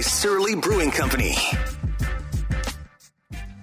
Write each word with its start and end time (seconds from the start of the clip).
Surly 0.00 0.54
Brewing 0.54 0.90
Company. 0.90 1.36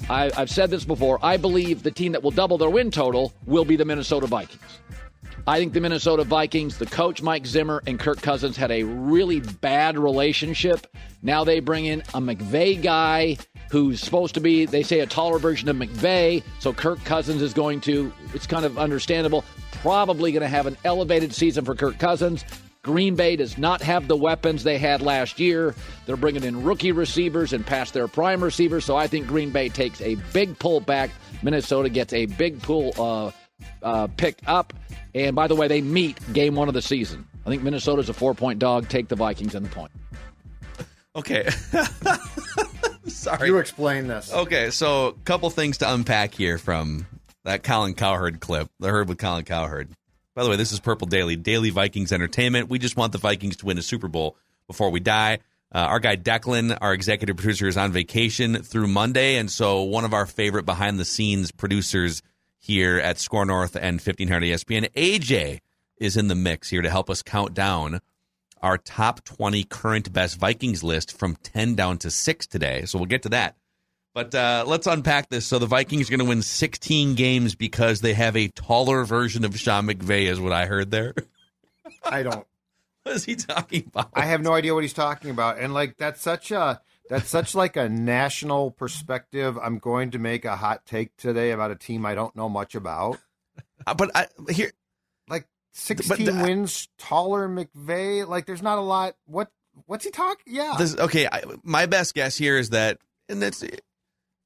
I, 0.10 0.32
I've 0.36 0.50
said 0.50 0.70
this 0.70 0.84
before. 0.84 1.20
I 1.24 1.38
believe 1.38 1.84
the 1.84 1.92
team 1.92 2.12
that 2.12 2.24
will 2.24 2.32
double 2.32 2.58
their 2.58 2.70
win 2.70 2.92
total 2.92 3.34
will 3.46 3.66
be 3.66 3.76
the 3.76 3.86
Minnesota 3.86 4.28
Vikings. 4.28 4.80
I 5.48 5.58
think 5.58 5.74
the 5.74 5.82
Minnesota 5.82 6.24
Vikings, 6.24 6.78
the 6.78 6.86
coach 6.86 7.22
Mike 7.22 7.46
Zimmer 7.46 7.82
and 7.88 8.00
Kirk 8.00 8.22
Cousins 8.22 8.58
had 8.58 8.72
a 8.72 8.84
really 8.84 9.40
bad 9.40 9.98
relationship. 9.98 10.86
Now 11.24 11.44
they 11.44 11.60
bring 11.60 11.86
in 11.86 12.02
a 12.14 12.22
McVay 12.22 12.82
guy 12.82 13.38
who's 13.72 14.02
supposed 14.02 14.36
to 14.36 14.42
be, 14.42 14.66
they 14.66 14.84
say, 14.84 15.00
a 15.00 15.08
taller 15.08 15.40
version 15.40 15.70
of 15.70 15.78
McVay. 15.78 16.44
So 16.60 16.74
Kirk 16.74 17.04
Cousins 17.06 17.42
is 17.42 17.54
going 17.54 17.82
to, 17.82 18.14
it's 18.34 18.46
kind 18.46 18.66
of 18.66 18.78
understandable, 18.78 19.46
probably 19.82 20.32
going 20.32 20.42
to 20.42 20.48
have 20.48 20.68
an 20.68 20.78
elevated 20.84 21.34
season 21.34 21.66
for 21.66 21.74
Kirk 21.74 21.98
Cousins. 21.98 22.46
Green 22.84 23.16
Bay 23.16 23.36
does 23.36 23.60
not 23.60 23.82
have 23.82 24.08
the 24.08 24.16
weapons 24.16 24.64
they 24.64 24.80
had 24.80 25.02
last 25.02 25.40
year. 25.40 25.76
They're 26.06 26.18
bringing 26.18 26.44
in 26.44 26.64
rookie 26.64 26.92
receivers 26.92 27.54
and 27.54 27.66
past 27.66 27.94
their 27.94 28.08
prime 28.08 28.44
receivers. 28.44 28.86
So 28.86 28.96
I 28.96 29.06
think 29.06 29.28
Green 29.28 29.52
Bay 29.52 29.70
takes 29.70 30.02
a 30.02 30.16
big 30.34 30.58
pull 30.58 30.80
back. 30.80 31.12
Minnesota 31.44 31.90
gets 31.90 32.12
a 32.14 32.26
big 32.26 32.60
pull 32.62 32.94
uh, 32.98 33.32
uh, 33.84 34.08
pick 34.18 34.40
up. 34.48 34.74
And 35.14 35.36
by 35.36 35.48
the 35.48 35.56
way, 35.56 35.68
they 35.68 35.82
meet 35.82 36.18
game 36.34 36.56
one 36.56 36.68
of 36.68 36.74
the 36.74 36.82
season. 36.82 37.28
I 37.46 37.50
think 37.50 37.62
Minnesota's 37.62 38.10
a 38.10 38.14
four 38.14 38.34
point 38.34 38.58
dog. 38.58 38.90
Take 38.90 39.10
the 39.10 39.16
Vikings 39.16 39.54
and 39.54 39.66
the 39.66 39.70
point. 39.70 39.92
Okay. 41.16 41.50
Sorry. 43.08 43.48
You 43.48 43.58
explain 43.58 44.08
this. 44.08 44.32
Okay, 44.34 44.72
so 44.72 45.08
a 45.08 45.14
couple 45.26 45.50
things 45.50 45.80
to 45.80 45.94
unpack 45.94 46.34
here 46.34 46.58
from 46.58 47.06
that 47.44 47.64
Colin 47.64 47.94
Cowherd 47.94 48.40
clip, 48.40 48.70
the 48.80 48.90
herd 48.90 49.10
with 49.10 49.18
Colin 49.18 49.44
Cowherd. 49.44 49.90
By 50.34 50.44
the 50.44 50.50
way, 50.50 50.56
this 50.56 50.72
is 50.72 50.80
Purple 50.80 51.08
Daily, 51.08 51.36
daily 51.36 51.72
Vikings 51.72 52.14
entertainment. 52.14 52.70
We 52.70 52.80
just 52.80 52.96
want 52.96 53.12
the 53.12 53.18
Vikings 53.18 53.58
to 53.58 53.66
win 53.66 53.78
a 53.78 53.82
Super 53.82 54.08
Bowl 54.08 54.38
before 54.66 54.90
we 54.90 55.02
die. 55.02 55.40
Uh, 55.74 55.80
our 55.80 56.00
guy 56.00 56.16
Declan, 56.16 56.78
our 56.80 56.94
executive 56.94 57.36
producer, 57.36 57.68
is 57.68 57.76
on 57.76 57.92
vacation 57.92 58.64
through 58.64 58.88
Monday, 58.88 59.36
and 59.36 59.52
so 59.52 59.84
one 59.84 60.06
of 60.06 60.14
our 60.14 60.26
favorite 60.26 60.66
behind 60.66 60.98
the 60.98 61.04
scenes 61.04 61.52
producers 61.52 62.22
here 62.60 62.98
at 62.98 63.18
SKOR 63.20 63.46
North 63.46 63.76
and 63.76 64.00
1500 64.00 64.46
ESPN, 64.46 64.90
AJ, 64.94 65.60
is 65.98 66.16
in 66.16 66.30
the 66.30 66.36
mix 66.36 66.70
here 66.70 66.82
to 66.82 66.90
help 66.90 67.10
us 67.10 67.22
count 67.22 67.54
down 67.54 68.00
our 68.62 68.78
top 68.78 69.26
20 69.26 69.66
current 69.66 70.14
best 70.14 70.40
Vikings 70.40 70.82
list 70.82 71.18
from 71.18 71.36
10 71.44 71.76
down 71.76 71.98
to 71.98 72.10
6 72.10 72.48
today. 72.48 72.86
So 72.86 72.98
we'll 72.98 73.08
get 73.08 73.24
to 73.24 73.30
that. 73.30 73.58
But 74.14 74.36
uh, 74.36 74.66
let's 74.68 74.88
unpack 74.88 75.30
this. 75.30 75.46
So 75.46 75.58
the 75.58 75.66
Vikings 75.66 76.08
are 76.08 76.12
going 76.12 76.20
to 76.20 76.26
win 76.26 76.42
16 76.42 77.16
games 77.16 77.56
because 77.56 78.02
they 78.02 78.14
have 78.14 78.36
a 78.36 78.50
taller 78.50 79.06
version 79.06 79.46
of 79.46 79.58
Sean 79.58 79.88
McVay, 79.88 80.24
is 80.26 80.40
what 80.40 80.52
I 80.52 80.66
heard 80.66 80.92
there. 80.92 81.14
I 82.04 82.24
don't. 82.24 82.46
what 83.04 83.16
is 83.16 83.24
he 83.24 83.36
talking 83.36 83.86
about? 83.88 84.10
I 84.14 84.26
have 84.26 84.42
no 84.42 84.54
idea 84.54 84.74
what 84.74 84.84
he's 84.84 84.94
talking 84.94 85.32
about, 85.32 85.60
and 85.60 85.74
like 85.74 85.98
that's 85.98 86.22
such 86.22 86.52
a 86.52 86.82
that's 87.10 87.30
such 87.30 87.56
like 87.56 87.78
a 87.78 87.88
national 87.90 88.72
perspective. 88.72 89.58
I'm 89.58 89.80
going 89.80 90.12
to 90.12 90.20
make 90.20 90.46
a 90.46 90.56
hot 90.56 90.86
take 90.86 91.16
today 91.18 91.52
about 91.52 91.72
a 91.72 91.76
team 91.76 92.06
I 92.06 92.16
don't 92.16 92.36
know 92.36 92.50
much 92.50 92.76
about. 92.76 93.18
Uh, 93.88 93.96
but 93.96 94.12
I, 94.14 94.28
here, 94.52 94.72
Like 95.28 95.48
16 95.74 96.26
the- 96.26 96.34
wins, 96.34 96.88
taller 97.00 97.50
McVay. 97.50 98.28
Like 98.28 98.46
there's 98.46 98.62
not 98.62 98.78
a 98.78 98.82
lot. 98.82 99.16
What 99.26 99.50
what's 99.88 100.06
he 100.06 100.12
talking? 100.12 100.54
Yeah, 100.54 100.76
this, 100.78 100.96
okay, 100.96 101.26
I, 101.26 101.42
my 101.64 101.88
best 101.88 102.14
guess 102.14 102.38
here 102.38 102.60
is 102.60 102.70
that, 102.70 103.00
and 103.28 103.42
that's, 103.42 103.64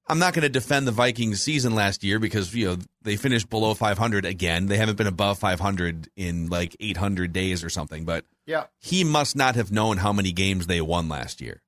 I'm 0.08 0.20
not 0.20 0.34
going 0.34 0.44
to 0.44 0.50
defend 0.50 0.88
the 0.88 0.92
Vikings 0.92 1.42
season 1.42 1.74
last 1.74 2.04
year 2.04 2.20
because 2.20 2.54
you 2.54 2.68
know 2.68 2.78
they 3.02 3.16
finished 3.16 3.50
below 3.50 3.74
500 3.74 4.26
again. 4.26 4.68
They 4.68 4.78
haven't 4.78 4.98
been 4.98 5.08
above 5.08 5.40
500 5.40 6.10
in 6.16 6.50
like 6.50 6.76
800 6.80 7.34
days 7.34 7.64
or 7.64 7.70
something. 7.70 8.06
But 8.06 8.26
yeah. 8.46 8.66
he 8.80 9.04
must 9.04 9.36
not 9.36 9.56
have 9.56 9.72
known 9.72 9.98
how 9.98 10.14
many 10.14 10.32
games 10.32 10.68
they 10.68 10.82
won 10.82 11.10
last 11.10 11.42
year. 11.42 11.62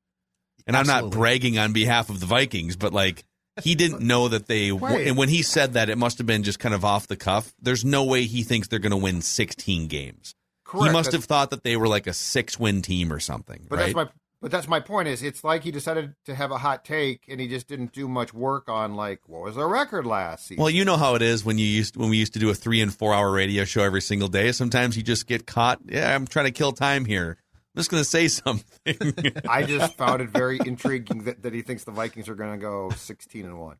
And 0.67 0.75
I'm 0.75 0.85
not 0.85 1.09
bragging 1.11 1.57
on 1.57 1.71
behalf 1.71 2.09
of 2.09 2.19
the 2.19 2.25
Vikings, 2.25 2.75
but 2.75 2.93
like 2.93 3.23
he 3.63 3.73
didn't 3.73 4.01
know 4.01 4.27
that 4.27 4.47
they. 4.47 4.71
Right. 4.77 5.07
And 5.07 5.17
when 5.17 5.29
he 5.29 5.41
said 5.41 5.73
that, 5.73 5.89
it 5.89 5.97
must 5.97 6.19
have 6.19 6.27
been 6.27 6.43
just 6.43 6.59
kind 6.59 6.75
of 6.75 6.85
off 6.85 7.07
the 7.07 7.15
cuff. 7.15 7.53
There's 7.59 7.83
no 7.83 8.03
way 8.03 8.23
he 8.23 8.43
thinks 8.43 8.67
they're 8.67 8.79
going 8.79 8.91
to 8.91 8.97
win 8.97 9.21
16 9.21 9.87
games. 9.87 10.35
Correct. 10.63 10.87
He 10.87 10.93
must 10.93 11.07
That's- 11.07 11.23
have 11.23 11.25
thought 11.25 11.49
that 11.49 11.63
they 11.63 11.77
were 11.77 11.87
like 11.87 12.05
a 12.05 12.13
six 12.13 12.59
win 12.59 12.81
team 12.81 13.11
or 13.11 13.19
something. 13.19 13.65
But 13.69 13.77
right? 13.77 13.85
that's 13.85 13.95
my 13.95 14.09
but 14.41 14.51
that's 14.51 14.67
my 14.67 14.79
point. 14.79 15.07
Is 15.07 15.23
it's 15.23 15.43
like 15.43 15.63
he 15.63 15.71
decided 15.71 16.15
to 16.25 16.35
have 16.35 16.51
a 16.51 16.57
hot 16.57 16.85
take, 16.85 17.23
and 17.27 17.39
he 17.39 17.47
just 17.47 17.67
didn't 17.67 17.91
do 17.93 18.07
much 18.07 18.33
work 18.33 18.69
on 18.69 18.95
like 18.95 19.27
what 19.27 19.41
was 19.43 19.55
their 19.55 19.67
record 19.67 20.05
last 20.05 20.47
season. 20.47 20.61
Well, 20.61 20.69
you 20.69 20.85
know 20.85 20.97
how 20.97 21.15
it 21.15 21.21
is 21.21 21.43
when 21.43 21.57
you 21.57 21.65
used 21.65 21.97
when 21.97 22.09
we 22.09 22.17
used 22.17 22.33
to 22.33 22.39
do 22.39 22.49
a 22.49 22.53
three 22.55 22.81
and 22.81 22.93
four 22.93 23.13
hour 23.13 23.31
radio 23.31 23.63
show 23.63 23.83
every 23.83 24.01
single 24.01 24.27
day. 24.27 24.51
Sometimes 24.51 24.95
you 24.97 25.03
just 25.03 25.27
get 25.27 25.47
caught. 25.47 25.79
Yeah, 25.85 26.13
I'm 26.13 26.27
trying 26.27 26.45
to 26.45 26.51
kill 26.51 26.71
time 26.71 27.05
here. 27.05 27.37
I'm 27.75 27.79
just 27.79 27.91
going 27.91 28.01
to 28.01 28.09
say 28.09 28.27
something. 28.27 29.13
I 29.49 29.63
just 29.63 29.95
found 29.97 30.21
it 30.21 30.29
very 30.29 30.59
intriguing 30.65 31.25
that, 31.25 31.43
that 31.43 31.53
he 31.53 31.61
thinks 31.61 31.83
the 31.83 31.91
Vikings 31.91 32.27
are 32.29 32.35
going 32.35 32.51
to 32.53 32.57
go 32.57 32.89
16 32.89 33.45
and 33.45 33.59
one. 33.59 33.77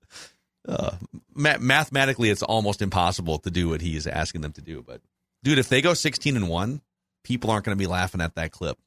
uh, 0.68 0.98
ma- 1.34 1.58
mathematically, 1.60 2.30
it's 2.30 2.44
almost 2.44 2.82
impossible 2.82 3.40
to 3.40 3.50
do 3.50 3.70
what 3.70 3.82
he 3.82 3.96
is 3.96 4.06
asking 4.06 4.42
them 4.42 4.52
to 4.54 4.62
do. 4.62 4.84
But 4.86 5.02
dude, 5.44 5.58
if 5.60 5.70
they 5.70 5.82
go 5.82 5.94
16 5.96 6.36
and 6.36 6.48
one, 6.50 6.82
people 7.24 7.50
aren't 7.50 7.66
going 7.66 7.76
to 7.76 7.80
be 7.80 7.88
laughing 7.88 8.22
at 8.22 8.36
that 8.36 8.52
clip. 8.52 8.78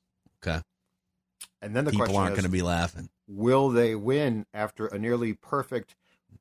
Okay, 0.46 0.60
And 1.62 1.74
then 1.76 1.84
the 1.84 1.90
people 1.90 2.06
question 2.06 2.22
aren't 2.22 2.34
going 2.34 2.44
to 2.44 2.48
be 2.50 2.62
laughing. 2.62 3.08
will 3.28 3.68
they 3.70 3.94
win 3.94 4.46
after 4.54 4.86
a 4.86 4.98
nearly 4.98 5.34
perfect 5.34 5.94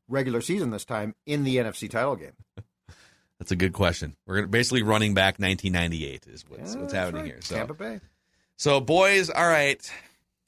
regular 0.07 0.41
season 0.41 0.71
this 0.71 0.85
time 0.85 1.13
in 1.25 1.43
the 1.43 1.57
NFC 1.57 1.89
title 1.89 2.15
game? 2.15 2.33
That's 3.39 3.51
a 3.51 3.55
good 3.55 3.73
question. 3.73 4.15
We're 4.25 4.47
basically 4.47 4.83
running 4.83 5.13
back 5.13 5.39
1998 5.39 6.27
is 6.27 6.43
what's, 6.47 6.75
Yeah, 6.75 6.81
what's 6.81 6.93
happening 6.93 7.21
right. 7.23 7.31
here. 7.31 7.41
So 7.41 7.55
Tampa 7.55 7.73
Bay. 7.73 7.99
So, 8.57 8.81
boys, 8.81 9.29
all 9.29 9.47
right. 9.47 9.89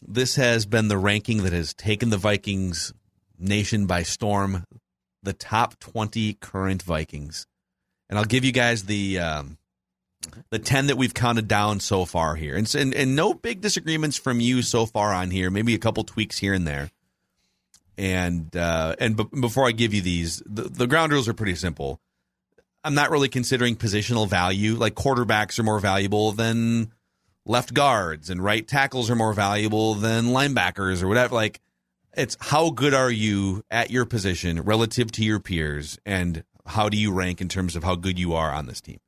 This 0.05 0.35
has 0.35 0.65
been 0.65 0.87
the 0.89 0.97
ranking 0.97 1.43
that 1.43 1.53
has 1.53 1.73
taken 1.73 2.09
the 2.09 2.17
Vikings 2.17 2.93
nation 3.39 3.85
by 3.85 4.03
storm. 4.03 4.65
The 5.23 5.33
top 5.33 5.79
20 5.79 6.33
current 6.35 6.81
Vikings. 6.81 7.45
And 8.09 8.17
I'll 8.19 8.25
give 8.25 8.43
you 8.43 8.51
guys 8.51 8.83
the 8.83 9.19
um, 9.19 9.57
the 10.49 10.59
10 10.59 10.87
that 10.87 10.97
we've 10.97 11.13
counted 11.13 11.47
down 11.47 11.79
so 11.79 12.05
far 12.05 12.35
here. 12.35 12.55
And, 12.55 12.73
and, 12.75 12.93
and 12.93 13.15
no 13.15 13.33
big 13.33 13.61
disagreements 13.61 14.17
from 14.17 14.39
you 14.39 14.61
so 14.61 14.85
far 14.85 15.13
on 15.13 15.31
here, 15.31 15.49
maybe 15.49 15.73
a 15.73 15.79
couple 15.79 16.03
tweaks 16.03 16.37
here 16.37 16.53
and 16.53 16.67
there. 16.67 16.91
And 17.97 18.55
uh, 18.55 18.95
and 18.99 19.17
b- 19.17 19.27
before 19.39 19.67
I 19.67 19.71
give 19.71 19.93
you 19.93 20.01
these, 20.01 20.41
the, 20.45 20.63
the 20.63 20.87
ground 20.87 21.11
rules 21.11 21.27
are 21.27 21.33
pretty 21.33 21.55
simple. 21.55 21.99
I'm 22.83 22.95
not 22.95 23.11
really 23.11 23.29
considering 23.29 23.75
positional 23.75 24.27
value. 24.27 24.75
Like 24.75 24.95
quarterbacks 24.95 25.59
are 25.59 25.63
more 25.63 25.79
valuable 25.79 26.31
than 26.31 26.91
left 27.45 27.73
guards 27.73 28.29
and 28.29 28.43
right 28.43 28.67
tackles 28.67 29.09
are 29.09 29.15
more 29.15 29.33
valuable 29.33 29.95
than 29.95 30.27
linebackers 30.27 31.03
or 31.03 31.07
whatever. 31.07 31.35
Like, 31.35 31.59
it's 32.15 32.37
how 32.39 32.71
good 32.71 32.93
are 32.93 33.11
you 33.11 33.63
at 33.69 33.91
your 33.91 34.05
position 34.05 34.61
relative 34.61 35.11
to 35.13 35.23
your 35.23 35.39
peers, 35.39 35.97
and 36.05 36.43
how 36.65 36.89
do 36.89 36.97
you 36.97 37.13
rank 37.13 37.39
in 37.39 37.47
terms 37.47 37.75
of 37.75 37.83
how 37.83 37.95
good 37.95 38.19
you 38.19 38.33
are 38.33 38.51
on 38.51 38.65
this 38.65 38.81
team? 38.81 38.99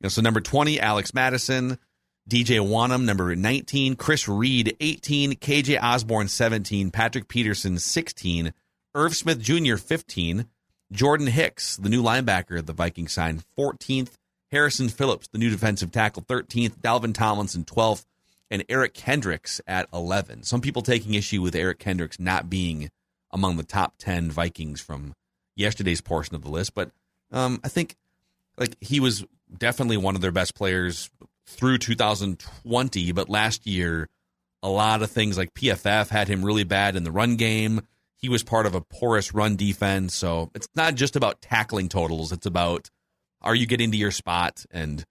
Know, 0.00 0.08
so 0.08 0.22
number 0.22 0.40
twenty, 0.40 0.78
Alex 0.80 1.14
Mattison, 1.14 1.78
DJ 2.28 2.58
Wonnum, 2.60 3.04
number 3.04 3.34
nineteen, 3.34 3.96
Chris 3.96 4.28
Reed, 4.28 4.76
eighteen, 4.80 5.32
KJ 5.32 5.82
Osborn, 5.82 6.28
seventeen, 6.28 6.90
Patrick 6.90 7.28
Peterson, 7.28 7.78
sixteen, 7.78 8.52
Irv 8.94 9.14
Smith 9.16 9.40
Jr., 9.40 9.76
fifteen, 9.76 10.46
Jordan 10.92 11.26
Hicks, 11.28 11.76
the 11.76 11.88
new 11.88 12.02
linebacker 12.02 12.64
the 12.64 12.72
Vikings 12.72 13.12
signed, 13.12 13.44
fourteenth. 13.56 14.18
Harrison 14.52 14.88
Phillips, 14.88 15.26
the 15.26 15.38
new 15.38 15.50
defensive 15.50 15.90
tackle, 15.90 16.22
13th. 16.22 16.78
Dalvin 16.80 17.12
Tomlinson, 17.12 17.64
12th. 17.64 18.04
and 18.48 18.64
Eric 18.68 18.94
Kendricks 18.94 19.60
at 19.66 19.88
11. 19.92 20.44
Some 20.44 20.60
people 20.60 20.82
taking 20.82 21.14
issue 21.14 21.42
with 21.42 21.56
Eric 21.56 21.80
Kendricks 21.80 22.20
not 22.20 22.48
being 22.48 22.90
among 23.32 23.56
the 23.56 23.64
top 23.64 23.94
10 23.98 24.30
Vikings 24.30 24.80
from 24.80 25.14
yesterday's 25.56 26.00
portion 26.00 26.36
of 26.36 26.42
the 26.42 26.48
list, 26.48 26.76
but 26.76 26.92
um, 27.32 27.60
I 27.64 27.68
think 27.68 27.96
like 28.56 28.76
he 28.80 29.00
was 29.00 29.24
definitely 29.56 29.96
one 29.96 30.14
of 30.14 30.20
their 30.20 30.32
best 30.32 30.54
players 30.54 31.10
through 31.46 31.78
2020, 31.78 33.12
but 33.12 33.28
last 33.28 33.66
year 33.66 34.08
a 34.62 34.68
lot 34.68 35.02
of 35.02 35.10
things 35.10 35.36
like 35.38 35.54
PFF 35.54 36.08
had 36.08 36.28
him 36.28 36.44
really 36.44 36.64
bad 36.64 36.96
in 36.96 37.04
the 37.04 37.12
run 37.12 37.36
game. 37.36 37.82
He 38.16 38.28
was 38.28 38.42
part 38.42 38.66
of 38.66 38.74
a 38.74 38.80
porous 38.80 39.32
run 39.34 39.56
defense, 39.56 40.14
so 40.14 40.50
it's 40.54 40.68
not 40.74 40.94
just 40.94 41.14
about 41.14 41.40
tackling 41.40 41.88
totals, 41.88 42.32
it's 42.32 42.46
about 42.46 42.90
are 43.42 43.54
you 43.54 43.66
getting 43.66 43.92
to 43.92 43.96
your 43.96 44.10
spot 44.10 44.64
and 44.70 45.04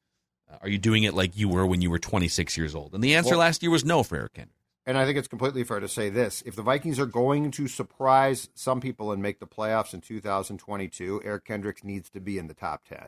are 0.61 0.67
you 0.67 0.77
doing 0.77 1.03
it 1.03 1.13
like 1.13 1.37
you 1.37 1.47
were 1.47 1.65
when 1.65 1.81
you 1.81 1.89
were 1.89 1.99
26 1.99 2.57
years 2.57 2.75
old? 2.75 2.93
And 2.93 3.03
the 3.03 3.15
answer 3.15 3.31
Well- 3.31 3.39
last 3.39 3.61
year 3.61 3.71
was 3.71 3.85
no 3.85 4.03
for 4.03 4.17
Eric 4.17 4.33
Kendricks. 4.33 4.51
And 4.87 4.99
I 4.99 5.05
think 5.05 5.17
it's 5.17 5.27
completely 5.27 5.63
fair 5.63 5.79
to 5.79 5.87
say 5.87 6.09
this. 6.09 6.43
If 6.45 6.55
the 6.55 6.61
Vikings 6.61 6.99
are 6.99 7.07
going 7.07 7.49
to 7.51 7.67
surprise 7.67 8.49
some 8.53 8.79
people 8.79 9.11
and 9.11 9.19
make 9.21 9.39
the 9.39 9.47
playoffs 9.47 9.95
in 9.95 10.01
2022, 10.01 11.21
Eric 11.25 11.45
Kendricks 11.45 11.83
needs 11.83 12.09
to 12.11 12.19
be 12.19 12.37
in 12.37 12.45
the 12.47 12.53
top 12.53 12.83
10. 12.85 13.07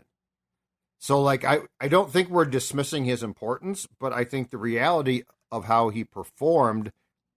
So, 1.00 1.22
like, 1.22 1.44
I, 1.44 1.60
I 1.80 1.88
don't 1.88 2.12
think 2.12 2.30
we're 2.30 2.46
dismissing 2.46 3.06
his 3.06 3.24
importance, 3.24 3.88
but 4.00 4.14
I 4.14 4.24
think 4.24 4.50
the 4.50 4.58
reality 4.58 5.24
of 5.52 5.66
how 5.66 5.90
he 5.90 6.04
performed 6.04 6.92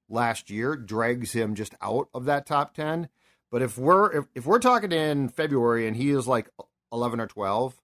last 0.08 0.50
year 0.50 0.76
drags 0.76 1.32
him 1.32 1.54
just 1.54 1.74
out 1.80 2.08
of 2.14 2.24
that 2.24 2.46
top 2.46 2.74
10. 2.74 3.08
But 3.50 3.62
if 3.62 3.76
we're 3.76 4.18
if, 4.18 4.24
if 4.34 4.46
we're 4.46 4.58
talking 4.58 4.92
in 4.92 5.28
February 5.28 5.86
and 5.86 5.96
he 5.96 6.10
is 6.10 6.26
like 6.26 6.48
11 6.92 7.20
or 7.20 7.26
12, 7.26 7.74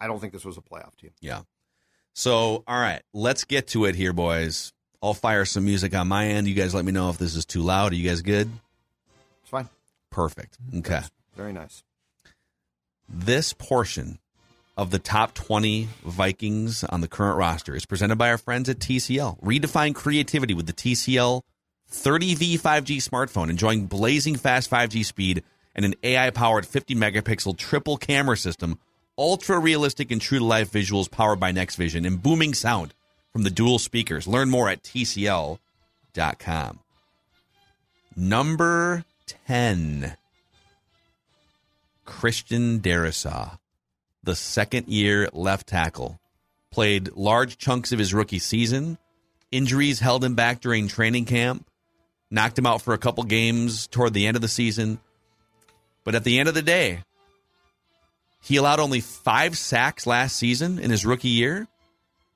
I 0.00 0.06
don't 0.06 0.20
think 0.20 0.32
this 0.32 0.44
was 0.44 0.56
a 0.56 0.60
playoff 0.60 0.96
team. 0.96 1.10
Yeah. 1.20 1.42
So, 2.12 2.62
all 2.66 2.80
right, 2.80 3.02
let's 3.12 3.44
get 3.44 3.68
to 3.68 3.86
it 3.86 3.96
here, 3.96 4.12
boys. 4.12 4.72
I'll 5.02 5.14
fire 5.14 5.44
some 5.44 5.64
music 5.64 5.94
on 5.94 6.08
my 6.08 6.28
end. 6.28 6.46
You 6.46 6.54
guys 6.54 6.74
let 6.74 6.84
me 6.84 6.92
know 6.92 7.10
if 7.10 7.18
this 7.18 7.34
is 7.34 7.44
too 7.44 7.60
loud. 7.60 7.92
Are 7.92 7.96
you 7.96 8.08
guys 8.08 8.22
good? 8.22 8.48
It's 9.42 9.50
fine. 9.50 9.68
Perfect. 10.10 10.56
Okay. 10.76 11.00
Very 11.36 11.52
nice. 11.52 11.82
This 13.08 13.52
portion 13.52 14.18
of 14.76 14.90
the 14.90 14.98
top 14.98 15.34
20 15.34 15.88
Vikings 16.02 16.84
on 16.84 17.00
the 17.00 17.08
current 17.08 17.38
roster 17.38 17.74
is 17.74 17.86
presented 17.86 18.16
by 18.16 18.30
our 18.30 18.38
friends 18.38 18.68
at 18.68 18.78
TCL. 18.78 19.40
Redefine 19.40 19.94
creativity 19.94 20.54
with 20.54 20.66
the 20.66 20.72
TCL 20.72 21.42
30V 21.90 22.60
5G 22.60 22.96
smartphone, 22.96 23.50
enjoying 23.50 23.86
blazing 23.86 24.36
fast 24.36 24.70
5G 24.70 25.04
speed 25.04 25.44
and 25.74 25.84
an 25.84 25.94
AI 26.02 26.30
powered 26.30 26.66
50 26.66 26.94
megapixel 26.94 27.56
triple 27.56 27.96
camera 27.96 28.36
system, 28.36 28.78
ultra 29.18 29.58
realistic 29.58 30.10
and 30.10 30.20
true 30.20 30.38
to 30.38 30.44
life 30.44 30.70
visuals 30.70 31.10
powered 31.10 31.40
by 31.40 31.52
Next 31.52 31.76
Vision, 31.76 32.04
and 32.04 32.22
booming 32.22 32.54
sound 32.54 32.94
from 33.32 33.42
the 33.42 33.50
dual 33.50 33.78
speakers. 33.78 34.26
Learn 34.26 34.50
more 34.50 34.68
at 34.68 34.82
TCL.com. 34.82 35.58
Number 38.16 39.04
10. 39.46 40.16
Christian 42.04 42.80
Darrisaw, 42.80 43.58
the 44.24 44.34
second 44.34 44.88
year 44.88 45.28
left 45.32 45.66
tackle, 45.66 46.18
played 46.70 47.12
large 47.14 47.58
chunks 47.58 47.92
of 47.92 47.98
his 47.98 48.14
rookie 48.14 48.38
season. 48.38 48.98
Injuries 49.50 50.00
held 50.00 50.24
him 50.24 50.34
back 50.34 50.60
during 50.60 50.88
training 50.88 51.26
camp, 51.26 51.66
knocked 52.30 52.58
him 52.58 52.66
out 52.66 52.82
for 52.82 52.94
a 52.94 52.98
couple 52.98 53.24
games 53.24 53.86
toward 53.86 54.12
the 54.12 54.26
end 54.26 54.36
of 54.36 54.42
the 54.42 54.48
season. 54.48 54.98
But 56.02 56.14
at 56.14 56.24
the 56.24 56.38
end 56.38 56.48
of 56.48 56.54
the 56.54 56.62
day, 56.62 57.00
he 58.42 58.56
allowed 58.56 58.80
only 58.80 59.00
five 59.00 59.56
sacks 59.56 60.06
last 60.06 60.36
season 60.36 60.78
in 60.78 60.90
his 60.90 61.06
rookie 61.06 61.28
year. 61.28 61.66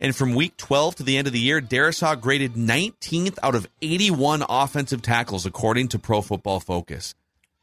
And 0.01 0.15
from 0.15 0.35
week 0.35 0.57
12 0.57 0.97
to 0.97 1.03
the 1.03 1.17
end 1.19 1.27
of 1.27 1.33
the 1.33 1.41
year, 1.41 1.61
Darrisaw 1.61 2.21
graded 2.21 2.55
19th 2.55 3.39
out 3.43 3.55
of 3.55 3.67
81 3.83 4.45
offensive 4.49 5.03
tackles, 5.03 5.45
according 5.45 5.89
to 5.89 5.99
Pro 5.99 6.23
Football 6.23 6.61
Focus. 6.61 7.15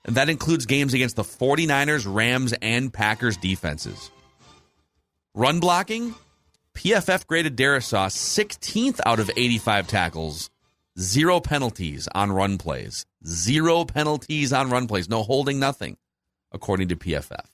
And 0.03 0.15
that 0.15 0.29
includes 0.29 0.65
games 0.65 0.93
against 0.93 1.15
the 1.15 1.23
49ers, 1.23 2.05
Rams, 2.13 2.53
and 2.61 2.93
Packers 2.93 3.37
defenses. 3.37 4.11
Run 5.37 5.59
blocking, 5.59 6.15
PFF 6.75 7.27
graded 7.27 7.57
Darrisaw 7.57 8.07
16th 8.07 9.01
out 9.05 9.19
of 9.19 9.29
85 9.35 9.85
tackles, 9.85 10.49
zero 10.97 11.41
penalties 11.41 12.07
on 12.15 12.31
run 12.31 12.57
plays. 12.57 13.05
Zero 13.27 13.83
penalties 13.83 14.53
on 14.53 14.69
run 14.69 14.87
plays, 14.87 15.09
no 15.09 15.23
holding, 15.23 15.59
nothing, 15.59 15.97
according 16.53 16.87
to 16.87 16.95
PFF. 16.95 17.47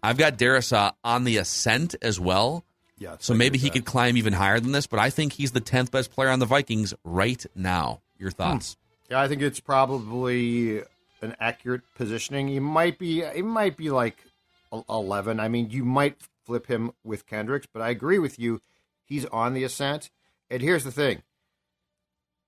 I've 0.00 0.16
got 0.16 0.38
Darrisaw 0.38 0.92
on 1.02 1.24
the 1.24 1.38
ascent 1.38 1.96
as 2.02 2.20
well. 2.20 2.62
Yeah. 2.98 3.16
So 3.18 3.34
maybe 3.34 3.58
he 3.58 3.68
could 3.68 3.84
climb 3.84 4.16
even 4.16 4.32
higher 4.32 4.60
than 4.60 4.70
this, 4.70 4.86
but 4.86 5.00
I 5.00 5.10
think 5.10 5.32
he's 5.32 5.50
the 5.50 5.60
10th 5.60 5.90
best 5.90 6.12
player 6.12 6.28
on 6.28 6.38
the 6.38 6.46
Vikings 6.46 6.94
right 7.02 7.44
now. 7.56 8.00
Your 8.16 8.30
hmm. 8.30 8.36
thoughts? 8.36 8.76
Yeah, 9.10 9.20
I 9.20 9.26
think 9.26 9.42
it's 9.42 9.58
probably 9.58 10.82
an 11.20 11.34
accurate 11.40 11.82
positioning. 11.96 12.46
He 12.46 12.60
might 12.60 12.96
be. 12.96 13.22
It 13.22 13.44
might 13.44 13.76
be 13.76 13.90
like 13.90 14.22
eleven. 14.70 15.40
I 15.40 15.48
mean, 15.48 15.70
you 15.70 15.84
might 15.84 16.16
flip 16.48 16.66
him 16.66 16.92
with 17.04 17.26
Kendricks, 17.26 17.66
but 17.70 17.82
I 17.82 17.90
agree 17.90 18.18
with 18.18 18.38
you. 18.38 18.62
He's 19.04 19.26
on 19.26 19.52
the 19.52 19.64
ascent. 19.64 20.08
And 20.50 20.62
here's 20.62 20.84
the 20.84 20.90
thing: 20.90 21.22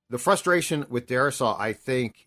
the 0.08 0.18
frustration 0.18 0.86
with 0.88 1.06
Darrisaw, 1.06 1.60
I 1.60 1.74
think, 1.74 2.26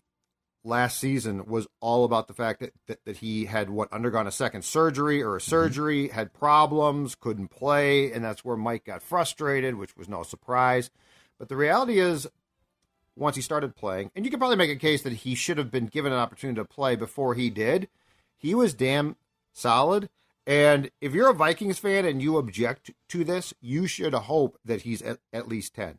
last 0.62 1.00
season 1.00 1.46
was 1.46 1.66
all 1.80 2.04
about 2.04 2.28
the 2.28 2.32
fact 2.32 2.60
that, 2.60 2.72
that, 2.86 3.04
that 3.04 3.16
he 3.16 3.46
had 3.46 3.70
what 3.70 3.92
undergone 3.92 4.28
a 4.28 4.32
second 4.32 4.64
surgery 4.64 5.20
or 5.20 5.34
a 5.34 5.40
mm-hmm. 5.40 5.50
surgery, 5.50 6.08
had 6.08 6.32
problems, 6.32 7.16
couldn't 7.16 7.48
play, 7.48 8.12
and 8.12 8.24
that's 8.24 8.44
where 8.44 8.56
Mike 8.56 8.84
got 8.84 9.02
frustrated, 9.02 9.74
which 9.74 9.96
was 9.96 10.08
no 10.08 10.22
surprise. 10.22 10.90
But 11.38 11.48
the 11.48 11.56
reality 11.56 11.98
is, 11.98 12.28
once 13.16 13.36
he 13.36 13.42
started 13.42 13.74
playing, 13.74 14.12
and 14.14 14.24
you 14.24 14.30
could 14.30 14.40
probably 14.40 14.56
make 14.56 14.70
a 14.70 14.76
case 14.76 15.02
that 15.02 15.12
he 15.12 15.34
should 15.34 15.58
have 15.58 15.72
been 15.72 15.86
given 15.86 16.12
an 16.12 16.18
opportunity 16.18 16.60
to 16.60 16.64
play 16.64 16.94
before 16.94 17.34
he 17.34 17.50
did. 17.50 17.88
He 18.36 18.54
was 18.54 18.74
damn 18.74 19.16
solid. 19.52 20.08
And 20.46 20.90
if 21.00 21.14
you're 21.14 21.30
a 21.30 21.34
Vikings 21.34 21.78
fan 21.78 22.04
and 22.04 22.20
you 22.20 22.36
object 22.36 22.90
to 23.08 23.24
this, 23.24 23.54
you 23.60 23.86
should 23.86 24.12
hope 24.12 24.58
that 24.64 24.82
he's 24.82 25.00
at, 25.02 25.18
at 25.32 25.48
least 25.48 25.74
10. 25.74 25.98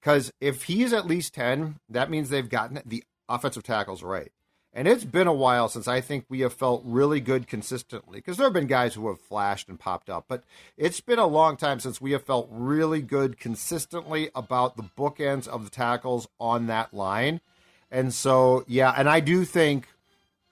Because 0.00 0.32
if 0.40 0.64
he's 0.64 0.92
at 0.92 1.06
least 1.06 1.34
10, 1.34 1.78
that 1.88 2.10
means 2.10 2.28
they've 2.28 2.48
gotten 2.48 2.80
the 2.84 3.04
offensive 3.28 3.62
tackles 3.62 4.02
right. 4.02 4.32
And 4.74 4.88
it's 4.88 5.04
been 5.04 5.26
a 5.26 5.34
while 5.34 5.68
since 5.68 5.86
I 5.86 6.00
think 6.00 6.24
we 6.28 6.40
have 6.40 6.54
felt 6.54 6.82
really 6.84 7.20
good 7.20 7.46
consistently 7.46 8.18
because 8.18 8.38
there 8.38 8.46
have 8.46 8.54
been 8.54 8.66
guys 8.66 8.94
who 8.94 9.06
have 9.08 9.20
flashed 9.20 9.68
and 9.68 9.78
popped 9.78 10.08
up, 10.08 10.24
but 10.28 10.44
it's 10.78 11.00
been 11.00 11.18
a 11.18 11.26
long 11.26 11.58
time 11.58 11.78
since 11.78 12.00
we 12.00 12.12
have 12.12 12.24
felt 12.24 12.48
really 12.50 13.02
good 13.02 13.38
consistently 13.38 14.30
about 14.34 14.78
the 14.78 14.88
bookends 14.96 15.46
of 15.46 15.64
the 15.64 15.70
tackles 15.70 16.26
on 16.40 16.68
that 16.68 16.94
line. 16.94 17.42
And 17.90 18.14
so, 18.14 18.64
yeah, 18.66 18.94
and 18.96 19.10
I 19.10 19.20
do 19.20 19.44
think 19.44 19.88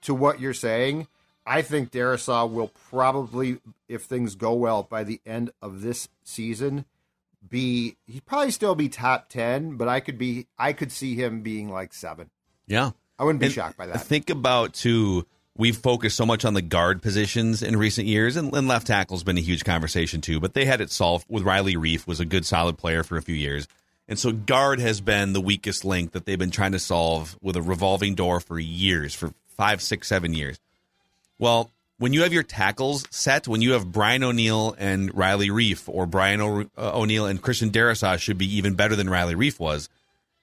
to 0.01 0.13
what 0.13 0.39
you're 0.39 0.53
saying, 0.53 1.07
I 1.51 1.63
think 1.63 1.91
Darrisaw 1.91 2.49
will 2.49 2.71
probably, 2.89 3.59
if 3.89 4.03
things 4.03 4.35
go 4.35 4.53
well 4.53 4.83
by 4.83 5.03
the 5.03 5.19
end 5.25 5.51
of 5.61 5.81
this 5.81 6.07
season, 6.23 6.85
be 7.45 7.97
he'd 8.07 8.25
probably 8.25 8.51
still 8.51 8.73
be 8.73 8.87
top 8.87 9.27
ten, 9.27 9.75
but 9.75 9.89
I 9.89 9.99
could 9.99 10.17
be 10.17 10.47
I 10.57 10.71
could 10.71 10.93
see 10.93 11.13
him 11.13 11.41
being 11.41 11.69
like 11.69 11.93
seven. 11.93 12.29
Yeah. 12.67 12.91
I 13.19 13.25
wouldn't 13.25 13.41
be 13.41 13.47
And 13.47 13.53
shocked 13.53 13.77
by 13.77 13.87
that. 13.87 14.01
Think 14.01 14.29
about 14.29 14.73
too. 14.73 15.27
We've 15.57 15.75
focused 15.75 16.15
so 16.15 16.25
much 16.25 16.45
on 16.45 16.53
the 16.53 16.61
guard 16.61 17.01
positions 17.01 17.61
in 17.61 17.75
recent 17.75 18.07
years, 18.07 18.37
and, 18.37 18.55
and 18.55 18.69
left 18.69 18.87
tackle's 18.87 19.25
been 19.25 19.37
a 19.37 19.41
huge 19.41 19.65
conversation 19.65 20.21
too. 20.21 20.39
But 20.39 20.53
they 20.53 20.63
had 20.63 20.79
it 20.79 20.89
solved 20.89 21.25
with 21.27 21.43
Riley 21.43 21.75
Reiff, 21.75 22.07
was 22.07 22.21
a 22.21 22.25
good, 22.25 22.45
solid 22.45 22.77
player 22.77 23.03
for 23.03 23.17
a 23.17 23.21
few 23.21 23.35
years, 23.35 23.67
and 24.07 24.17
so 24.17 24.31
guard 24.31 24.79
has 24.79 25.01
been 25.01 25.33
the 25.33 25.41
weakest 25.41 25.83
link 25.83 26.13
that 26.13 26.25
they've 26.25 26.39
been 26.39 26.49
trying 26.49 26.71
to 26.71 26.79
solve 26.79 27.37
with 27.41 27.57
a 27.57 27.61
revolving 27.61 28.15
door 28.15 28.39
for 28.39 28.57
years, 28.57 29.13
for 29.13 29.33
five, 29.57 29.81
six, 29.81 30.07
seven 30.07 30.33
years. 30.33 30.57
Well, 31.41 31.71
when 31.97 32.13
you 32.13 32.21
have 32.21 32.33
your 32.33 32.43
tackles 32.43 33.03
set, 33.09 33.47
when 33.47 33.61
you 33.61 33.71
have 33.71 33.91
Brian 33.91 34.23
O'Neill 34.23 34.75
and 34.77 35.13
Riley 35.13 35.49
Reiff, 35.49 35.89
or 35.89 36.05
Brian 36.05 36.39
uh, 36.39 36.65
O'Neill 36.77 37.25
and 37.25 37.41
Christian 37.41 37.71
Darrisaw 37.71 38.19
should 38.19 38.37
be 38.37 38.57
even 38.57 38.75
better 38.75 38.95
than 38.95 39.09
Riley 39.09 39.33
Reiff 39.33 39.59
was. 39.59 39.89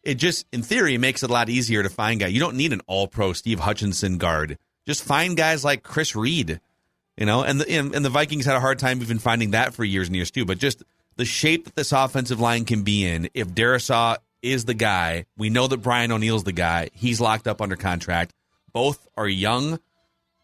It 0.02 0.16
just, 0.16 0.44
in 0.52 0.62
theory, 0.62 0.98
makes 0.98 1.22
it 1.22 1.30
a 1.30 1.32
lot 1.32 1.48
easier 1.48 1.84
to 1.84 1.88
find 1.88 2.18
guys. 2.18 2.32
You 2.32 2.40
don't 2.40 2.56
need 2.56 2.72
an 2.72 2.82
all-pro 2.88 3.32
Steve 3.32 3.60
Hutchinson 3.60 4.18
guard. 4.18 4.58
Just 4.86 5.04
find 5.04 5.36
guys 5.36 5.64
like 5.64 5.84
Chris 5.84 6.16
Reed, 6.16 6.60
you 7.16 7.26
know. 7.26 7.42
And 7.44 7.60
the 7.60 7.70
and, 7.70 7.94
and 7.94 8.04
the 8.04 8.10
Vikings 8.10 8.46
had 8.46 8.56
a 8.56 8.60
hard 8.60 8.80
time 8.80 9.00
even 9.00 9.20
finding 9.20 9.52
that 9.52 9.74
for 9.74 9.84
years 9.84 10.08
and 10.08 10.16
years 10.16 10.32
too. 10.32 10.44
But 10.44 10.58
just 10.58 10.82
the 11.14 11.24
shape 11.24 11.66
that 11.66 11.76
this 11.76 11.92
offensive 11.92 12.40
line 12.40 12.64
can 12.64 12.82
be 12.82 13.04
in, 13.06 13.28
if 13.34 13.48
Darrisaw 13.48 14.16
is 14.42 14.64
the 14.64 14.74
guy, 14.74 15.26
we 15.36 15.48
know 15.48 15.68
that 15.68 15.78
Brian 15.78 16.10
O'Neill's 16.10 16.44
the 16.44 16.52
guy. 16.52 16.90
He's 16.92 17.20
locked 17.20 17.46
up 17.46 17.60
under 17.60 17.76
contract. 17.76 18.32
Both 18.72 19.06
are 19.16 19.28
young. 19.28 19.78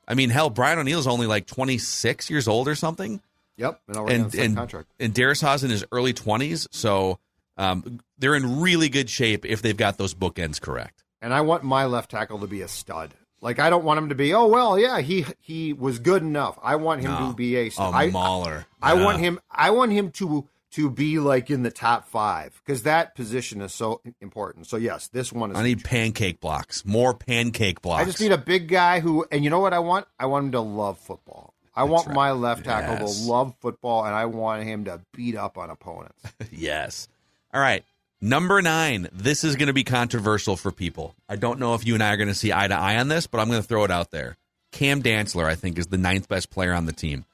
I 0.06 0.14
mean, 0.14 0.30
hell, 0.30 0.50
Brian 0.50 0.78
O'Neill's 0.78 1.06
only 1.06 1.26
like 1.26 1.46
26 1.46 2.30
years 2.30 2.46
old 2.48 2.68
or 2.68 2.74
something 2.74 3.20
yep, 3.56 3.80
and 3.88 3.96
already 3.96 4.20
on 4.20 4.30
and 4.38 4.56
contract. 4.56 4.88
and 5.00 5.14
Darrisaw's 5.14 5.64
in 5.64 5.70
his 5.70 5.84
early 5.92 6.12
twenties, 6.12 6.66
so 6.70 7.18
um, 7.56 8.00
they're 8.18 8.34
in 8.34 8.60
really 8.60 8.88
good 8.88 9.08
shape 9.08 9.44
if 9.46 9.62
they've 9.62 9.76
got 9.76 9.96
those 9.98 10.14
bookends 10.14 10.60
correct. 10.60 11.02
And 11.22 11.32
I 11.32 11.40
want 11.40 11.62
my 11.62 11.86
left 11.86 12.10
tackle 12.10 12.38
to 12.40 12.46
be 12.46 12.60
a 12.60 12.68
stud. 12.68 13.14
Like 13.40 13.58
I 13.58 13.70
don't 13.70 13.84
want 13.84 13.98
him 13.98 14.08
to 14.10 14.14
be. 14.14 14.32
Oh 14.34 14.46
well, 14.46 14.78
yeah, 14.78 15.00
he 15.00 15.24
he 15.40 15.72
was 15.72 15.98
good 15.98 16.22
enough. 16.22 16.58
I 16.62 16.76
want 16.76 17.02
him 17.02 17.10
No. 17.12 17.28
to 17.30 17.34
be 17.34 17.56
a 17.56 17.66
A 17.66 17.70
stud. 17.70 17.94
I, 17.94 18.08
mauler. 18.10 18.66
I 18.82 18.94
Yeah. 18.94 19.04
want 19.04 19.20
him. 19.20 19.40
I 19.50 19.70
want 19.70 19.92
him 19.92 20.10
to 20.12 20.48
to 20.74 20.90
be 20.90 21.18
like 21.18 21.50
in 21.50 21.62
the 21.62 21.70
top 21.70 22.08
five 22.08 22.60
because 22.64 22.82
that 22.82 23.14
position 23.14 23.60
is 23.60 23.72
so 23.72 24.00
important. 24.20 24.66
So 24.66 24.76
yes, 24.76 25.08
this 25.08 25.32
one 25.32 25.50
is. 25.52 25.56
I 25.56 25.62
need 25.62 25.84
pancake 25.84 26.40
blocks, 26.40 26.84
more 26.84 27.14
pancake 27.14 27.80
blocks. 27.82 28.02
I 28.02 28.04
just 28.04 28.20
need 28.20 28.32
a 28.32 28.38
big 28.38 28.68
guy 28.68 29.00
who, 29.00 29.24
and 29.30 29.44
you 29.44 29.50
know 29.50 29.60
what 29.60 29.72
I 29.72 29.78
want? 29.78 30.06
I 30.18 30.26
want 30.26 30.46
him 30.46 30.52
to 30.52 30.60
love 30.60 30.98
football. 30.98 31.54
I 31.76 31.82
That's 31.82 31.90
want 31.92 32.06
right. 32.08 32.14
my 32.16 32.32
left 32.32 32.64
tackle 32.64 33.06
Yes. 33.06 33.24
to 33.24 33.30
love 33.30 33.54
football, 33.60 34.04
and 34.04 34.14
I 34.14 34.26
want 34.26 34.62
him 34.64 34.84
to 34.84 35.00
beat 35.12 35.36
up 35.36 35.58
on 35.58 35.70
opponents. 35.70 36.22
yes. 36.52 37.08
All 37.52 37.60
right. 37.60 37.84
Number 38.20 38.62
nine. 38.62 39.08
This 39.12 39.44
is 39.44 39.56
going 39.56 39.66
to 39.66 39.72
be 39.72 39.84
controversial 39.84 40.56
for 40.56 40.70
people. 40.72 41.14
I 41.28 41.36
don't 41.36 41.58
know 41.58 41.74
if 41.74 41.86
you 41.86 41.94
and 41.94 42.02
I 42.02 42.12
are 42.14 42.16
going 42.16 42.28
to 42.28 42.34
see 42.34 42.52
eye 42.52 42.68
to 42.68 42.74
eye 42.74 42.96
on 42.98 43.08
this, 43.08 43.26
but 43.26 43.38
I'm 43.40 43.48
going 43.48 43.60
to 43.60 43.66
throw 43.66 43.84
it 43.84 43.90
out 43.90 44.10
there. 44.12 44.36
Cam 44.72 45.02
Dantzler, 45.02 45.44
I 45.44 45.54
think, 45.54 45.78
is 45.78 45.86
the 45.88 45.98
ninth 45.98 46.28
best 46.28 46.50
player 46.50 46.72
on 46.72 46.86
the 46.86 46.92
team. 46.92 47.24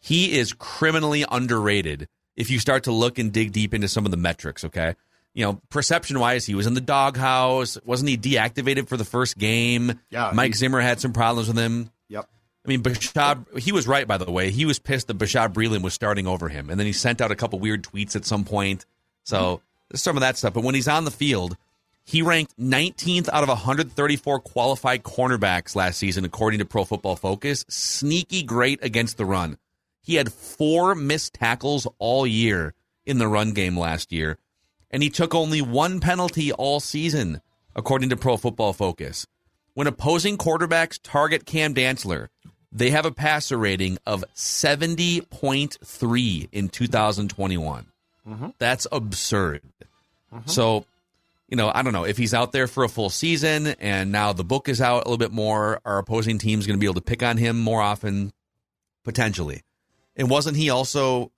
He 0.00 0.38
is 0.38 0.52
criminally 0.52 1.24
underrated 1.30 2.08
if 2.36 2.50
you 2.50 2.58
start 2.58 2.84
to 2.84 2.92
look 2.92 3.18
and 3.18 3.32
dig 3.32 3.52
deep 3.52 3.74
into 3.74 3.88
some 3.88 4.04
of 4.04 4.10
the 4.10 4.16
metrics, 4.16 4.64
okay? 4.64 4.94
You 5.34 5.44
know, 5.44 5.60
perception 5.68 6.20
wise, 6.20 6.46
he 6.46 6.54
was 6.54 6.66
in 6.66 6.74
the 6.74 6.80
doghouse. 6.80 7.78
Wasn't 7.84 8.08
he 8.08 8.16
deactivated 8.16 8.88
for 8.88 8.96
the 8.96 9.04
first 9.04 9.36
game? 9.36 9.98
Yeah, 10.10 10.30
Mike 10.34 10.52
he- 10.52 10.58
Zimmer 10.58 10.80
had 10.80 11.00
some 11.00 11.12
problems 11.12 11.48
with 11.48 11.58
him. 11.58 11.90
Yep. 12.08 12.28
I 12.64 12.68
mean, 12.68 12.82
Bashaud, 12.82 13.58
he 13.58 13.72
was 13.72 13.86
right, 13.86 14.06
by 14.06 14.16
the 14.16 14.30
way. 14.30 14.50
He 14.50 14.64
was 14.64 14.78
pissed 14.78 15.08
that 15.08 15.18
Bashaud 15.18 15.52
Breeland 15.52 15.82
was 15.82 15.92
starting 15.92 16.26
over 16.26 16.48
him. 16.48 16.70
And 16.70 16.78
then 16.78 16.86
he 16.86 16.92
sent 16.92 17.20
out 17.20 17.30
a 17.30 17.36
couple 17.36 17.58
weird 17.58 17.82
tweets 17.82 18.16
at 18.16 18.24
some 18.24 18.44
point. 18.44 18.86
So 19.24 19.38
mm-hmm. 19.38 19.64
there's 19.90 20.02
some 20.02 20.16
of 20.16 20.20
that 20.20 20.38
stuff. 20.38 20.54
But 20.54 20.64
when 20.64 20.74
he's 20.74 20.88
on 20.88 21.04
the 21.04 21.10
field, 21.10 21.56
he 22.04 22.22
ranked 22.22 22.58
19th 22.58 23.28
out 23.32 23.42
of 23.42 23.48
134 23.48 24.40
qualified 24.40 25.02
cornerbacks 25.02 25.74
last 25.74 25.98
season, 25.98 26.24
according 26.24 26.58
to 26.58 26.64
Pro 26.64 26.84
Football 26.84 27.16
Focus. 27.16 27.64
Sneaky 27.68 28.42
great 28.42 28.82
against 28.82 29.16
the 29.16 29.24
run. 29.24 29.58
He 30.04 30.14
had 30.16 30.32
four 30.32 30.94
missed 30.94 31.34
tackles 31.34 31.86
all 31.98 32.26
year 32.26 32.74
in 33.06 33.18
the 33.18 33.26
run 33.26 33.52
game 33.52 33.78
last 33.78 34.12
year. 34.12 34.36
And 34.90 35.02
he 35.02 35.08
took 35.08 35.34
only 35.34 35.62
one 35.62 35.98
penalty 35.98 36.52
all 36.52 36.78
season, 36.78 37.40
according 37.74 38.10
to 38.10 38.16
Pro 38.16 38.36
Football 38.36 38.74
Focus. 38.74 39.26
When 39.72 39.86
opposing 39.86 40.36
quarterbacks 40.36 41.00
target 41.02 41.46
Cam 41.46 41.74
Dantzler, 41.74 42.28
they 42.70 42.90
have 42.90 43.06
a 43.06 43.10
passer 43.10 43.56
rating 43.56 43.96
of 44.04 44.26
70.3 44.34 46.48
in 46.52 46.68
2021. 46.68 47.86
Mm-hmm. 48.28 48.48
That's 48.58 48.86
absurd. 48.92 49.62
Mm-hmm. 50.32 50.50
So, 50.50 50.84
you 51.48 51.56
know, 51.56 51.72
I 51.74 51.82
don't 51.82 51.94
know 51.94 52.04
if 52.04 52.18
he's 52.18 52.34
out 52.34 52.52
there 52.52 52.66
for 52.66 52.84
a 52.84 52.88
full 52.88 53.10
season 53.10 53.68
and 53.80 54.12
now 54.12 54.34
the 54.34 54.44
book 54.44 54.68
is 54.68 54.82
out 54.82 55.06
a 55.06 55.08
little 55.08 55.18
bit 55.18 55.32
more. 55.32 55.80
Our 55.84 55.98
opposing 55.98 56.38
team's 56.38 56.66
going 56.66 56.78
to 56.78 56.80
be 56.80 56.86
able 56.86 56.94
to 56.94 57.00
pick 57.00 57.22
on 57.22 57.38
him 57.38 57.58
more 57.58 57.80
often, 57.80 58.32
potentially. 59.02 59.62
And 60.16 60.30
wasn't 60.30 60.56
he 60.56 60.70
also? 60.70 61.30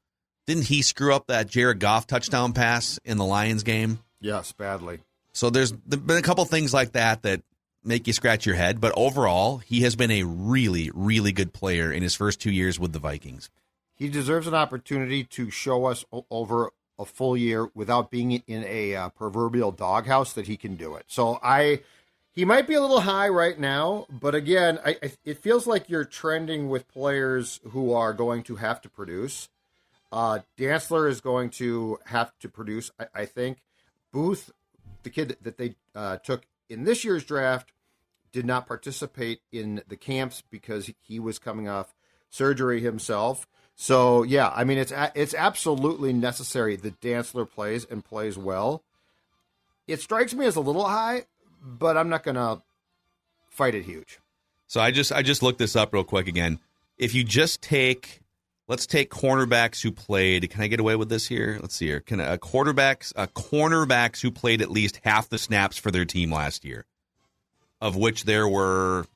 Didn't 0.47 0.65
he 0.65 0.83
screw 0.83 1.15
up 1.15 1.27
that 1.27 1.49
Jared 1.49 1.81
Goff 1.81 2.07
touchdown 2.07 2.53
pass 2.53 3.01
in 3.05 3.19
the 3.19 3.25
Lions 3.25 3.63
game? 3.63 3.99
Yes, 4.21 4.53
badly. 4.53 5.01
So 5.33 5.51
there's 5.51 5.73
been 5.73 6.17
a 6.17 6.23
couple 6.23 6.45
things 6.45 6.73
like 6.73 6.93
that 6.93 7.23
that 7.23 7.43
make 7.85 8.07
you 8.07 8.13
scratch 8.13 8.47
your 8.47 8.55
head. 8.55 8.81
But 8.81 8.93
overall, 8.97 9.59
he 9.59 9.83
has 9.83 9.97
been 9.97 10.11
a 10.11 10.25
really, 10.25 10.91
really 10.95 11.33
good 11.33 11.53
player 11.53 11.93
in 11.93 12.03
his 12.03 12.15
first 12.15 12.41
two 12.41 12.51
years 12.51 12.79
with 12.79 12.93
the 12.93 12.99
Vikings. 12.99 13.51
He 13.95 14.09
deserves 14.09 14.47
an 14.47 14.55
opportunity 14.55 15.25
to 15.25 15.51
show 15.51 15.87
us 15.87 16.05
over 16.31 16.71
a 16.99 17.05
full 17.05 17.37
year 17.37 17.69
without 17.75 18.11
being 18.11 18.33
in 18.33 18.65
a 18.65 18.95
uh, 18.95 19.09
proverbial 19.11 19.73
doghouse 19.73 20.33
that 20.35 20.47
he 20.47 20.57
can 20.57 20.77
do 20.77 20.95
it. 20.97 21.05
So 21.07 21.39
I, 21.43 21.81
he 22.37 22.45
might 22.45 22.67
be 22.67 22.75
a 22.75 22.81
little 22.83 23.01
high 23.01 23.31
right 23.31 23.59
now, 23.59 24.07
but 24.11 24.35
again, 24.35 24.79
I, 24.85 24.99
I, 25.03 25.13
it 25.25 25.39
feels 25.39 25.67
like 25.67 25.89
you're 25.89 26.05
trending 26.05 26.69
with 26.69 26.87
players 26.87 27.61
who 27.71 27.95
are 27.95 28.13
going 28.13 28.43
to 28.45 28.57
have 28.57 28.83
to 28.83 28.91
produce. 28.91 29.49
Uh, 30.13 30.41
Dantzler 30.59 31.09
is 31.09 31.23
going 31.23 31.49
to 31.51 31.99
have 32.05 32.39
to 32.41 32.51
produce. 32.51 32.91
I, 33.01 33.23
I 33.23 33.25
think 33.25 33.63
Booth, 34.13 34.51
the 35.03 35.09
kid 35.09 35.39
that 35.41 35.57
they 35.57 35.77
uh, 35.95 36.19
took 36.19 36.43
in 36.69 36.85
this 36.85 37.05
year's 37.05 37.25
draft, 37.25 37.73
did 38.33 38.45
not 38.45 38.67
participate 38.67 39.41
in 39.51 39.83
the 39.89 39.97
camps 39.97 40.43
because 40.51 40.91
he 41.01 41.19
was 41.19 41.39
coming 41.39 41.71
off 41.71 41.95
surgery 42.29 42.83
himself. 42.83 43.47
So 43.77 44.25
yeah, 44.25 44.53
I 44.55 44.65
mean 44.65 44.77
it's 44.77 44.93
it's 45.15 45.35
absolutely 45.35 46.13
necessary 46.13 46.77
that 46.77 47.01
Dantzler 47.01 47.49
plays 47.49 47.87
and 47.87 48.05
plays 48.05 48.37
well. 48.37 48.83
It 49.87 50.03
strikes 50.03 50.35
me 50.35 50.45
as 50.45 50.57
a 50.57 50.61
little 50.61 50.87
high, 50.87 51.27
but 51.67 51.97
I'm 51.97 52.09
not 52.09 52.23
gonna 52.23 52.63
fight 53.51 53.75
it 53.75 53.85
huge. 53.85 54.19
So 54.69 54.81
I 54.81 54.91
just 54.91 55.13
I 55.13 55.23
just 55.23 55.43
looked 55.43 55.59
this 55.59 55.77
up 55.77 55.93
real 55.93 56.05
quick 56.05 56.29
again. 56.29 56.61
If 56.97 57.15
you 57.15 57.25
just 57.25 57.61
take 57.61 58.21
let's 58.69 58.87
take 58.87 59.11
cornerbacks 59.11 59.83
who 59.83 59.93
played. 59.93 60.49
Can 60.51 60.63
I 60.63 60.69
get 60.69 60.81
away 60.81 60.97
with 60.97 61.09
this 61.09 61.27
here? 61.27 61.59
Let's 61.61 61.75
see 61.75 61.87
here. 61.87 62.01
Can 62.01 62.21
a 62.21 62.39
quarterbacks 62.39 63.13
a 63.17 63.27
cornerbacks 63.27 64.21
who 64.21 64.31
played 64.31 64.63
at 64.63 64.71
least 64.71 65.01
half 65.05 65.29
the 65.29 65.39
snaps 65.39 65.77
for 65.77 65.91
their 65.91 66.05
team 66.05 66.33
last 66.33 66.65
year, 66.65 66.87
of 67.81 67.97
which 67.97 68.25
there 68.25 68.49
were 68.49 69.07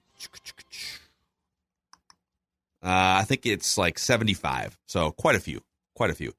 uh, 2.83 3.21
I 3.21 3.25
think 3.25 3.47
it's 3.47 3.76
like 3.78 3.99
75. 3.99 4.78
So 4.87 5.12
quite 5.12 5.37
a 5.37 5.40
few. 5.40 5.62
Quite 5.95 6.11
a 6.11 6.14
few. 6.14 6.33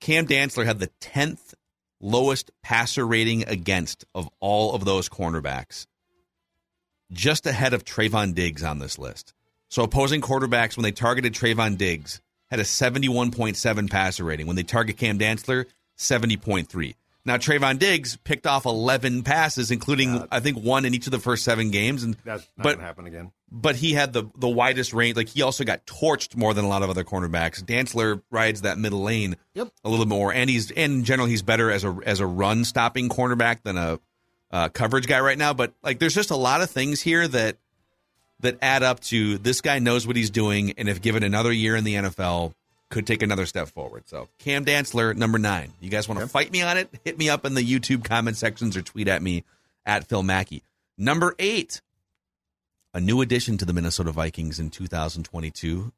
Cam 0.00 0.26
Dantzler 0.26 0.64
had 0.64 0.78
the 0.78 0.90
10th 1.00 1.54
lowest 2.00 2.50
passer 2.62 3.06
rating 3.06 3.46
against 3.48 4.04
of 4.14 4.28
all 4.40 4.74
of 4.74 4.84
those 4.84 5.08
cornerbacks 5.08 5.86
just 7.12 7.46
ahead 7.46 7.74
of 7.74 7.84
Trevon 7.84 8.34
Diggs 8.34 8.62
on 8.62 8.78
this 8.78 8.98
list. 8.98 9.32
So 9.70 9.82
opposing 9.82 10.20
quarterbacks, 10.20 10.76
when 10.76 10.84
they 10.84 10.92
targeted 10.92 11.34
Trevon 11.34 11.76
Diggs, 11.76 12.20
had 12.50 12.60
a 12.60 12.64
71.7 12.64 13.90
passer 13.90 14.24
rating. 14.24 14.46
When 14.46 14.56
they 14.56 14.62
target 14.62 14.96
Cam 14.96 15.18
Dantzler, 15.18 15.66
70.3. 15.98 16.94
Now 17.28 17.36
Trevon 17.36 17.78
Diggs 17.78 18.16
picked 18.16 18.46
off 18.46 18.64
11 18.66 19.22
passes, 19.22 19.70
including 19.70 20.26
I 20.32 20.40
think 20.40 20.58
one 20.58 20.84
in 20.84 20.94
each 20.94 21.06
of 21.06 21.12
the 21.12 21.18
first 21.20 21.44
seven 21.44 21.70
games, 21.70 22.02
and 22.02 22.16
That's 22.24 22.48
not 22.56 22.64
but 22.64 22.74
gonna 22.76 22.86
happen 22.86 23.06
again. 23.06 23.30
but 23.52 23.76
he 23.76 23.92
had 23.92 24.12
the 24.12 24.24
the 24.36 24.48
widest 24.48 24.92
range. 24.92 25.16
Like 25.16 25.28
he 25.28 25.42
also 25.42 25.62
got 25.64 25.86
torched 25.86 26.34
more 26.36 26.54
than 26.54 26.64
a 26.64 26.68
lot 26.68 26.82
of 26.82 26.90
other 26.90 27.04
cornerbacks. 27.04 27.62
Dantzler 27.62 28.22
rides 28.30 28.62
that 28.62 28.78
middle 28.78 29.02
lane 29.02 29.36
Yep. 29.54 29.68
a 29.84 29.88
little 29.88 30.06
more, 30.06 30.32
and 30.32 30.50
he's 30.50 30.70
and 30.72 30.92
in 30.94 31.04
general 31.04 31.28
he's 31.28 31.42
better 31.42 31.70
as 31.70 31.84
a 31.84 31.96
as 32.04 32.20
a 32.20 32.26
run 32.26 32.64
stopping 32.64 33.08
cornerback 33.08 33.62
than 33.62 33.76
a 33.76 34.00
uh, 34.50 34.68
coverage 34.70 35.06
guy 35.06 35.20
right 35.20 35.38
now. 35.38 35.52
But 35.52 35.74
like 35.82 35.98
there's 35.98 36.14
just 36.14 36.30
a 36.30 36.36
lot 36.36 36.62
of 36.62 36.70
things 36.70 37.00
here 37.02 37.28
that 37.28 37.58
that 38.40 38.56
add 38.62 38.82
up 38.82 39.00
to 39.00 39.36
this 39.38 39.60
guy 39.60 39.80
knows 39.80 40.06
what 40.06 40.16
he's 40.16 40.30
doing, 40.30 40.72
and 40.78 40.88
if 40.88 41.02
given 41.02 41.22
another 41.24 41.52
year 41.52 41.76
in 41.76 41.84
the 41.84 41.94
NFL, 41.94 42.52
could 42.90 43.06
take 43.06 43.22
another 43.22 43.46
step 43.46 43.68
forward. 43.68 44.04
So 44.06 44.28
Cam 44.38 44.64
Dantzler, 44.64 45.14
number 45.16 45.38
nine. 45.38 45.72
You 45.80 45.90
guys 45.90 46.08
want 46.08 46.20
to 46.20 46.26
fight 46.26 46.50
me 46.50 46.62
on 46.62 46.76
it? 46.76 46.88
Hit 47.04 47.18
me 47.18 47.28
up 47.28 47.44
in 47.44 47.54
the 47.54 47.62
YouTube 47.62 48.04
comment 48.04 48.36
sections 48.36 48.76
or 48.76 48.82
tweet 48.82 49.08
at 49.08 49.22
me 49.22 49.44
at 49.84 50.06
Phil 50.06 50.22
Mackey. 50.22 50.62
Number 50.96 51.34
eight, 51.38 51.80
a 52.94 53.00
new 53.00 53.20
addition 53.20 53.58
to 53.58 53.64
the 53.64 53.72
Minnesota 53.72 54.10
Vikings 54.12 54.58
in 54.58 54.70
2022. 54.70 55.92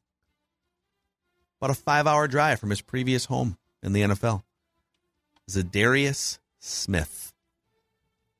About 1.59 1.71
a 1.71 1.79
five 1.79 2.07
hour 2.07 2.27
drive 2.27 2.59
from 2.59 2.69
his 2.69 2.81
previous 2.81 3.25
home 3.25 3.57
in 3.83 3.93
the 3.93 4.01
NFL. 4.01 4.43
Za'Darius 5.49 6.39
Smith. 6.59 7.33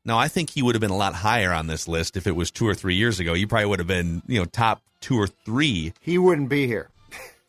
Now, 0.03 0.17
I 0.17 0.27
think 0.27 0.51
he 0.51 0.61
would 0.61 0.73
have 0.73 0.81
been 0.81 0.89
a 0.91 0.97
lot 0.97 1.15
higher 1.15 1.51
on 1.51 1.67
this 1.67 1.87
list 1.87 2.17
if 2.17 2.25
it 2.25 2.35
was 2.35 2.49
two 2.49 2.67
or 2.67 2.73
three 2.73 2.95
years 2.95 3.19
ago. 3.19 3.33
You 3.33 3.47
probably 3.47 3.67
would 3.67 3.79
have 3.79 3.87
been, 3.87 4.23
you 4.27 4.39
know, 4.39 4.45
top 4.45 4.81
two 4.99 5.19
or 5.19 5.27
three. 5.27 5.93
He 5.99 6.17
wouldn't 6.17 6.49
be 6.49 6.65
here, 6.65 6.89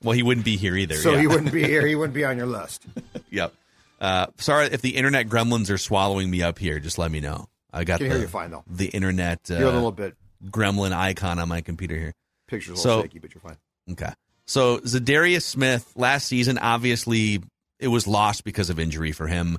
Well, 0.02 0.12
he 0.12 0.22
wouldn't 0.22 0.44
be 0.44 0.56
here 0.56 0.76
either. 0.76 0.94
so 0.96 1.12
yeah. 1.12 1.20
he 1.20 1.26
wouldn't 1.26 1.52
be 1.52 1.62
here. 1.64 1.86
He 1.86 1.94
wouldn't 1.94 2.14
be 2.14 2.24
on 2.24 2.36
your 2.36 2.46
list. 2.58 2.84
Yep. 3.30 3.54
Uh, 4.00 4.26
sorry 4.38 4.66
if 4.66 4.80
the 4.82 4.96
internet 4.96 5.28
gremlins 5.28 5.70
are 5.70 5.78
swallowing 5.78 6.30
me 6.30 6.42
up 6.42 6.58
here. 6.58 6.78
Just 6.80 6.98
let 6.98 7.10
me 7.10 7.20
know. 7.20 7.48
I 7.72 7.84
got 7.84 7.98
Can 7.98 8.08
the, 8.08 8.14
hear 8.14 8.22
you 8.22 8.28
fine 8.28 8.50
though. 8.50 8.64
the 8.66 8.86
internet 8.86 9.48
uh, 9.50 9.54
You're 9.58 9.68
a 9.68 9.72
little 9.72 9.92
bit 9.92 10.16
gremlin 10.44 10.92
icon 10.92 11.38
on 11.38 11.48
my 11.48 11.60
computer 11.60 11.94
here. 11.96 12.12
pictures 12.48 12.78
a 12.78 12.82
So- 12.82 12.88
little 12.88 13.02
shaky, 13.04 13.18
but 13.20 13.34
you're 13.34 13.40
fine. 13.40 13.56
Okay. 13.92 14.12
So 14.44 14.78
Za'Darius 14.80 15.42
Smith 15.42 15.90
last 15.96 16.26
season, 16.26 16.58
obviously, 16.58 17.40
it 17.78 17.88
was 17.88 18.06
lost 18.08 18.42
because 18.44 18.70
of 18.70 18.78
injury 18.80 19.12
for 19.12 19.26
him, 19.28 19.58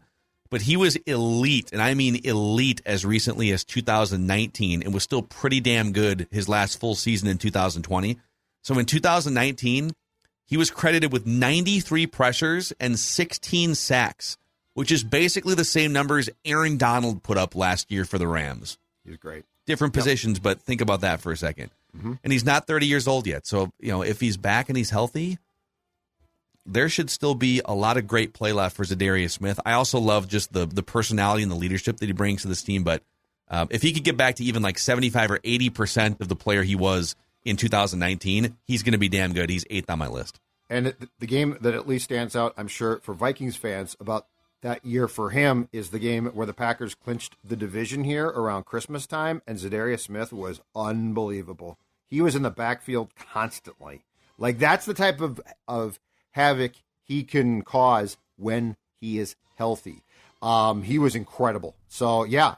but 0.49 0.61
he 0.61 0.75
was 0.77 0.97
elite, 0.97 1.71
and 1.71 1.81
I 1.81 1.93
mean 1.93 2.19
elite 2.25 2.81
as 2.85 3.05
recently 3.05 3.51
as 3.51 3.63
2019, 3.63 4.83
and 4.83 4.93
was 4.93 5.03
still 5.03 5.21
pretty 5.23 5.61
damn 5.61 5.93
good 5.93 6.27
his 6.31 6.47
last 6.49 6.79
full 6.79 6.95
season 6.95 7.27
in 7.29 7.37
2020. 7.37 8.19
So 8.61 8.77
in 8.77 8.85
2019, 8.85 9.91
he 10.45 10.57
was 10.57 10.69
credited 10.71 11.11
with 11.11 11.25
93 11.25 12.07
pressures 12.07 12.73
and 12.79 12.99
16 12.99 13.75
sacks, 13.75 14.37
which 14.73 14.91
is 14.91 15.03
basically 15.03 15.55
the 15.55 15.63
same 15.65 15.93
numbers 15.93 16.29
Aaron 16.45 16.77
Donald 16.77 17.23
put 17.23 17.37
up 17.37 17.55
last 17.55 17.91
year 17.91 18.05
for 18.05 18.17
the 18.17 18.27
Rams 18.27 18.77
He's 19.05 19.17
great. 19.17 19.45
different 19.65 19.93
positions, 19.93 20.39
but 20.39 20.61
think 20.61 20.81
about 20.81 21.01
that 21.01 21.21
for 21.21 21.31
a 21.31 21.35
2nd 21.35 21.69
And 22.23 22.33
he's 22.33 22.43
not 22.43 22.65
30 22.65 22.87
years 22.87 23.07
old 23.07 23.27
yet. 23.27 23.45
So, 23.45 23.71
you 23.79 23.91
know, 23.91 24.01
if 24.01 24.19
he's 24.19 24.35
back 24.35 24.67
and 24.69 24.75
he's 24.75 24.89
healthy, 24.89 25.37
there 26.65 26.89
should 26.89 27.09
still 27.09 27.35
be 27.35 27.61
a 27.65 27.75
lot 27.75 27.97
of 27.97 28.07
great 28.07 28.33
play 28.33 28.51
left 28.51 28.75
for 28.75 28.83
Za'Darius 28.83 29.31
Smith. 29.31 29.59
I 29.65 29.73
also 29.73 29.99
love 29.99 30.27
just 30.27 30.53
the 30.53 30.65
the 30.65 30.81
personality 30.81 31.43
and 31.43 31.51
the 31.51 31.55
leadership 31.55 31.97
that 31.97 32.05
he 32.05 32.11
brings 32.13 32.41
to 32.43 32.47
this 32.47 32.63
team. 32.63 32.83
But 32.83 33.03
um, 33.49 33.67
if 33.69 33.81
he 33.81 33.93
could 33.93 34.03
get 34.03 34.17
back 34.17 34.35
to 34.35 34.43
even 34.43 34.63
like 34.63 34.79
75 34.79 35.31
or 35.31 35.39
80% 35.39 36.21
of 36.21 36.29
the 36.29 36.35
player 36.35 36.63
he 36.63 36.75
was 36.75 37.15
in 37.45 37.57
2019, 37.57 38.57
he's 38.65 38.83
going 38.83 38.93
to 38.93 38.97
be 38.97 39.09
damn 39.09 39.33
good. 39.33 39.49
He's 39.49 39.65
eighth 39.69 39.89
on 39.89 39.99
my 39.99 40.07
list. 40.07 40.39
And 40.69 40.95
the 41.19 41.27
game 41.27 41.57
that 41.61 41.73
at 41.73 41.87
least 41.87 42.05
stands 42.05 42.35
out, 42.35 42.53
I'm 42.57 42.67
sure, 42.67 42.99
for 43.03 43.13
Vikings 43.13 43.55
fans 43.55 43.95
about 43.99 44.27
that 44.61 44.83
year 44.85 45.07
for 45.07 45.29
him 45.29 45.67
is 45.71 45.89
the 45.89 45.99
game 45.99 46.27
where 46.27 46.47
the 46.47 46.53
Packers 46.53 46.95
clinched 46.95 47.35
the 47.43 47.55
division 47.55 48.05
here 48.05 48.27
around 48.27 48.65
Christmas 48.65 49.05
time, 49.05 49.41
and 49.45 49.59
Za'Darius 49.59 49.99
Smith 49.99 50.33
was 50.33 50.61
unbelievable. 50.75 51.77
He 52.07 52.21
was 52.21 52.35
in 52.35 52.43
the 52.43 52.49
backfield 52.49 53.13
constantly. 53.15 54.05
Like 54.37 54.57
that's 54.57 54.85
the 54.85 54.93
type 54.93 55.21
of 55.21 55.39
of 55.67 55.99
havoc 56.31 56.73
he 57.03 57.23
can 57.23 57.61
cause 57.61 58.17
when 58.37 58.77
he 58.99 59.19
is 59.19 59.35
healthy. 59.55 60.03
Um, 60.41 60.83
he 60.83 60.97
was 60.97 61.15
incredible. 61.15 61.75
So 61.87 62.23
yeah, 62.23 62.55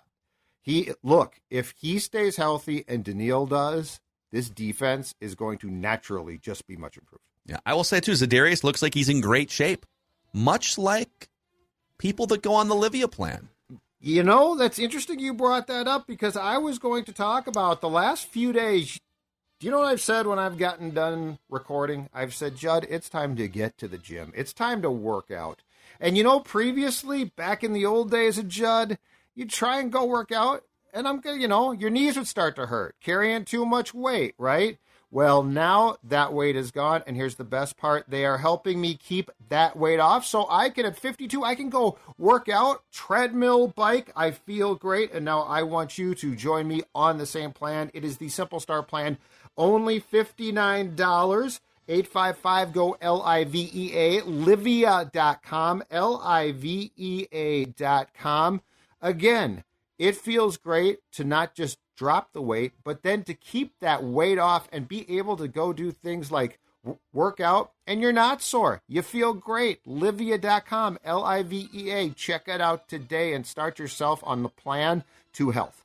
he 0.62 0.92
look 1.04 1.42
if 1.50 1.74
he 1.78 2.00
stays 2.00 2.38
healthy 2.38 2.86
and 2.88 3.04
Danielle 3.04 3.46
does, 3.46 4.00
this 4.36 4.50
defense 4.50 5.16
is 5.22 5.34
going 5.34 5.58
to 5.60 5.70
naturally 5.70 6.38
just 6.38 6.68
be 6.68 6.76
much 6.76 6.98
improved. 6.98 7.24
Yeah, 7.46 7.58
I 7.66 7.74
will 7.74 7.86
say 7.86 8.02
too, 8.02 8.12
Za'Darius 8.12 8.64
looks 8.64 8.82
like 8.82 8.94
he's 8.94 9.08
in 9.08 9.22
great 9.22 9.50
shape, 9.50 9.86
much 10.34 10.78
like 10.78 11.30
people 11.98 12.28
that 12.28 12.42
go 12.42 12.54
on 12.54 12.68
the 12.68 12.76
Livea 12.76 13.10
plan. 13.10 13.48
You 14.02 14.24
know, 14.24 14.56
that's 14.56 14.78
interesting 14.78 15.20
you 15.20 15.34
brought 15.34 15.68
that 15.68 15.88
up 15.88 16.06
because 16.06 16.36
I 16.36 16.58
was 16.58 16.80
going 16.80 17.06
to 17.06 17.14
talk 17.14 17.48
about 17.48 17.80
the 17.80 17.90
last 17.90 18.28
few 18.28 18.52
days. 18.52 19.00
Do 19.60 19.68
you 19.68 19.72
know 19.72 19.80
what 19.80 19.88
I've 19.88 20.02
said 20.02 20.28
when 20.28 20.38
I've 20.38 20.58
gotten 20.58 20.92
done 20.92 21.40
recording? 21.50 22.10
I've 22.14 22.34
said, 22.34 22.58
Judd, 22.58 22.86
it's 22.90 23.10
time 23.10 23.38
to 23.38 23.48
get 23.48 23.78
to 23.78 23.88
the 23.88 23.98
gym. 23.98 24.34
It's 24.36 24.52
time 24.52 24.82
to 24.82 24.92
work 24.92 25.32
out. 25.32 25.64
And 25.98 26.18
you 26.18 26.24
know, 26.24 26.42
previously, 26.42 27.24
back 27.24 27.64
in 27.64 27.72
the 27.72 27.86
old 27.86 28.12
days 28.12 28.38
of 28.38 28.50
Judd, 28.50 28.98
you'd 29.34 29.50
try 29.50 29.80
and 29.80 29.94
go 29.94 30.04
work 30.04 30.34
out, 30.34 30.66
and 30.96 31.08
I'm 31.08 31.20
gonna, 31.20 31.38
you 31.38 31.48
know, 31.48 31.74
your 31.74 31.90
knees 31.90 32.18
would 32.18 32.28
start 32.28 32.56
to 32.56 32.68
hurt, 32.68 32.96
carrying 33.02 33.46
too 33.46 33.66
much 33.66 33.94
weight, 33.94 34.34
right? 34.38 34.80
Well, 35.12 35.44
now 35.44 35.98
that 36.04 36.34
weight 36.34 36.56
is 36.56 36.72
gone, 36.72 37.04
and 37.06 37.16
here's 37.16 37.36
the 37.36 37.44
best 37.44 37.78
part: 37.78 38.06
they 38.08 38.26
are 38.26 38.40
helping 38.40 38.82
me 38.82 38.96
keep 38.96 39.30
that 39.50 39.78
weight 39.78 40.00
off, 40.00 40.26
so 40.26 40.48
I 40.50 40.70
can 40.70 40.86
at 40.86 40.98
52, 40.98 41.44
I 41.44 41.54
can 41.54 41.70
go 41.70 42.00
work 42.18 42.50
out, 42.50 42.84
treadmill, 42.92 43.68
bike. 43.68 44.12
I 44.16 44.32
feel 44.32 44.76
great, 44.76 45.14
and 45.14 45.24
now 45.24 45.42
I 45.42 45.64
want 45.64 45.98
you 45.98 46.16
to 46.16 46.36
join 46.36 46.68
me 46.68 46.82
on 46.96 47.18
the 47.18 47.26
same 47.26 47.52
plan. 47.52 47.92
It 47.94 48.04
is 48.04 48.18
the 48.18 48.30
Simple 48.30 48.60
Start 48.60 48.88
plan, 48.88 49.18
only 49.58 50.00
fifty 50.00 50.52
nine 50.52 50.96
dollars. 50.96 51.60
855 51.88 52.74
go 52.74 52.98
L 53.00 53.22
I 53.22 53.44
V 53.44 53.70
E 53.72 53.94
A, 53.94 54.22
livea.com, 54.22 55.84
L 55.92 56.20
I 56.24 56.52
V 56.52 56.92
E 56.96 57.28
A.com. 57.32 58.62
Again, 59.02 59.64
it 59.98 60.16
feels 60.16 60.58
great 60.58 61.00
to 61.14 61.24
not 61.24 61.56
just 61.56 61.78
drop 61.96 62.34
the 62.34 62.42
weight, 62.42 62.74
but 62.84 63.04
then 63.04 63.24
to 63.24 63.34
keep 63.34 63.80
that 63.80 64.04
weight 64.04 64.38
off 64.38 64.68
and 64.72 64.88
be 64.88 65.18
able 65.18 65.38
to 65.38 65.48
go 65.48 65.74
do 65.74 65.92
things 65.92 66.32
like 66.32 66.60
work 67.14 67.40
out 67.40 67.72
and 67.88 68.02
you're 68.02 68.12
not 68.12 68.42
sore. 68.42 68.82
You 68.88 69.02
feel 69.02 69.34
great. 69.34 69.84
Livea.com, 69.86 71.00
L 71.04 71.24
I 71.24 71.44
V 71.44 71.70
E 71.74 71.92
A. 71.92 72.10
Check 72.10 72.48
it 72.48 72.62
out 72.62 72.88
today 72.88 73.34
and 73.34 73.46
start 73.46 73.80
yourself 73.80 74.22
on 74.24 74.44
the 74.44 74.50
plan 74.50 75.04
to 75.34 75.52
health. 75.52 75.84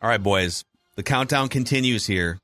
All 0.00 0.08
right, 0.08 0.22
boys. 0.22 0.64
The 0.96 1.02
countdown 1.02 1.48
continues 1.48 2.06
here 2.06 2.38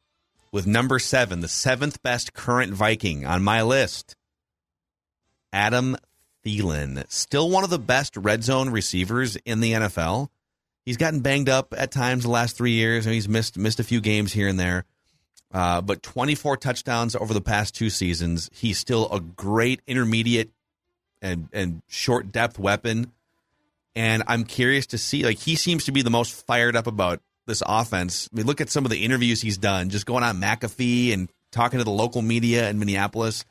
with 0.53 0.67
number 0.67 0.99
seven, 0.99 1.41
the 1.41 1.49
seventh 1.49 2.03
best 2.03 2.33
current 2.33 2.73
Viking 2.73 3.27
on 3.27 3.43
my 3.43 3.63
list. 3.63 4.15
Adam 5.53 5.97
Thielen, 6.45 7.11
still 7.11 7.51
one 7.51 7.65
of 7.65 7.71
the 7.71 7.79
best 7.79 8.17
red 8.17 8.45
zone 8.45 8.71
receivers 8.71 9.37
in 9.45 9.61
the 9.61 9.73
NFL 9.73 10.29
he's 10.87 10.97
gotten 10.97 11.21
banged 11.21 11.51
up 11.51 11.75
at 11.77 11.91
times 11.91 12.23
the 12.23 12.31
last 12.31 12.57
three 12.57 12.73
years, 12.73 13.05
and 13.05 13.15
he's 13.15 13.29
missed 13.29 13.59
missed 13.59 13.81
a 13.81 13.85
few 13.85 14.01
games 14.01 14.33
here 14.33 14.49
and 14.49 14.59
there. 14.59 14.85
Uh, 15.53 15.81
but 15.81 16.03
24 16.03 16.57
touchdowns 16.57 17.15
over 17.15 17.35
the 17.35 17.41
past 17.41 17.75
two 17.75 17.91
seasons. 17.91 18.49
He's 18.53 18.79
still 18.79 19.09
a 19.13 19.21
great 19.21 19.83
intermediate 19.87 20.51
and 21.21 21.49
and 21.53 21.83
short 21.89 22.33
depth 22.33 22.59
weapon. 22.59 23.13
And 23.95 24.23
I'm 24.27 24.45
curious 24.45 24.87
to 24.89 24.99
see, 24.99 25.25
like, 25.25 25.39
he 25.39 25.57
seems 25.57 25.85
to 25.85 25.93
be 25.93 26.03
the 26.03 26.11
most 26.11 26.47
fired 26.47 26.77
up 26.77 26.87
about 26.87 27.21
this 27.47 27.63
offense. 27.65 28.29
I 28.31 28.37
mean, 28.37 28.47
look 28.47 28.61
at 28.61 28.69
some 28.69 28.85
of 28.85 28.91
the 28.91 29.03
interviews 29.03 29.41
he's 29.41 29.57
done, 29.57 29.89
just 29.89 30.05
going 30.05 30.23
on 30.23 30.39
McAfee 30.39 31.15
and 31.15 31.31
talking 31.51 31.79
to 31.79 31.85
the 31.85 31.91
local 31.91 32.21
media 32.21 32.69
in 32.69 32.79
Minneapolis. 32.79 33.47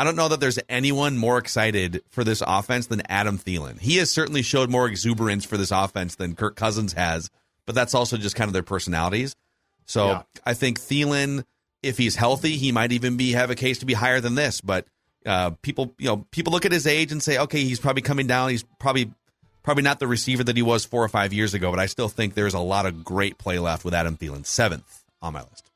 I 0.00 0.04
don't 0.04 0.16
know 0.16 0.28
that 0.28 0.40
there's 0.40 0.58
anyone 0.70 1.18
more 1.18 1.36
excited 1.36 2.02
for 2.08 2.24
this 2.24 2.42
offense 2.46 2.86
than 2.86 3.02
Adam 3.10 3.38
Thielen. 3.38 3.78
He 3.78 3.96
has 3.96 4.10
certainly 4.10 4.40
showed 4.40 4.70
more 4.70 4.88
exuberance 4.88 5.44
for 5.44 5.58
this 5.58 5.70
offense 5.70 6.14
than 6.14 6.34
Kirk 6.34 6.56
Cousins 6.56 6.94
has, 6.94 7.28
but 7.66 7.74
that's 7.74 7.94
also 7.94 8.16
just 8.16 8.34
kind 8.34 8.48
of 8.48 8.54
their 8.54 8.62
personalities. 8.62 9.36
So 9.84 10.06
yeah. 10.06 10.22
I 10.46 10.54
think 10.54 10.80
Thielen, 10.80 11.44
if 11.82 11.98
he's 11.98 12.16
healthy, 12.16 12.56
he 12.56 12.72
might 12.72 12.92
even 12.92 13.18
be 13.18 13.32
have 13.32 13.50
a 13.50 13.54
case 13.54 13.80
to 13.80 13.86
be 13.86 13.92
higher 13.92 14.22
than 14.22 14.36
this. 14.36 14.62
But 14.62 14.86
uh, 15.26 15.50
people, 15.60 15.94
you 15.98 16.06
know, 16.06 16.24
people 16.30 16.54
look 16.54 16.64
at 16.64 16.72
his 16.72 16.86
age 16.86 17.12
and 17.12 17.22
say, 17.22 17.36
okay, 17.36 17.62
he's 17.62 17.78
probably 17.78 18.00
coming 18.00 18.26
down. 18.26 18.48
He's 18.48 18.62
probably 18.78 19.12
probably 19.62 19.82
not 19.82 19.98
the 19.98 20.08
receiver 20.08 20.42
that 20.44 20.56
he 20.56 20.62
was 20.62 20.86
four 20.86 21.04
or 21.04 21.08
five 21.08 21.34
years 21.34 21.52
ago. 21.52 21.70
But 21.70 21.78
I 21.78 21.84
still 21.84 22.08
think 22.08 22.32
there's 22.32 22.54
a 22.54 22.58
lot 22.58 22.86
of 22.86 23.04
great 23.04 23.36
play 23.36 23.58
left 23.58 23.84
with 23.84 23.92
Adam 23.92 24.16
Thielen, 24.16 24.46
seventh 24.46 25.04
on 25.20 25.34
my 25.34 25.42
list. 25.42 25.69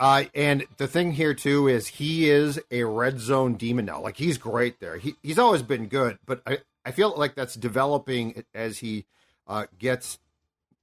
Uh, 0.00 0.24
and 0.34 0.64
the 0.76 0.88
thing 0.88 1.12
here 1.12 1.34
too 1.34 1.68
is 1.68 1.86
he 1.86 2.28
is 2.28 2.60
a 2.70 2.82
red 2.84 3.20
zone 3.20 3.54
demon 3.54 3.84
now. 3.84 4.00
Like 4.00 4.16
he's 4.16 4.38
great 4.38 4.80
there. 4.80 4.96
He 4.96 5.14
he's 5.22 5.38
always 5.38 5.62
been 5.62 5.86
good, 5.86 6.18
but 6.26 6.42
I, 6.46 6.58
I 6.84 6.90
feel 6.90 7.14
like 7.16 7.34
that's 7.34 7.54
developing 7.54 8.44
as 8.54 8.78
he 8.78 9.06
uh, 9.46 9.66
gets 9.78 10.18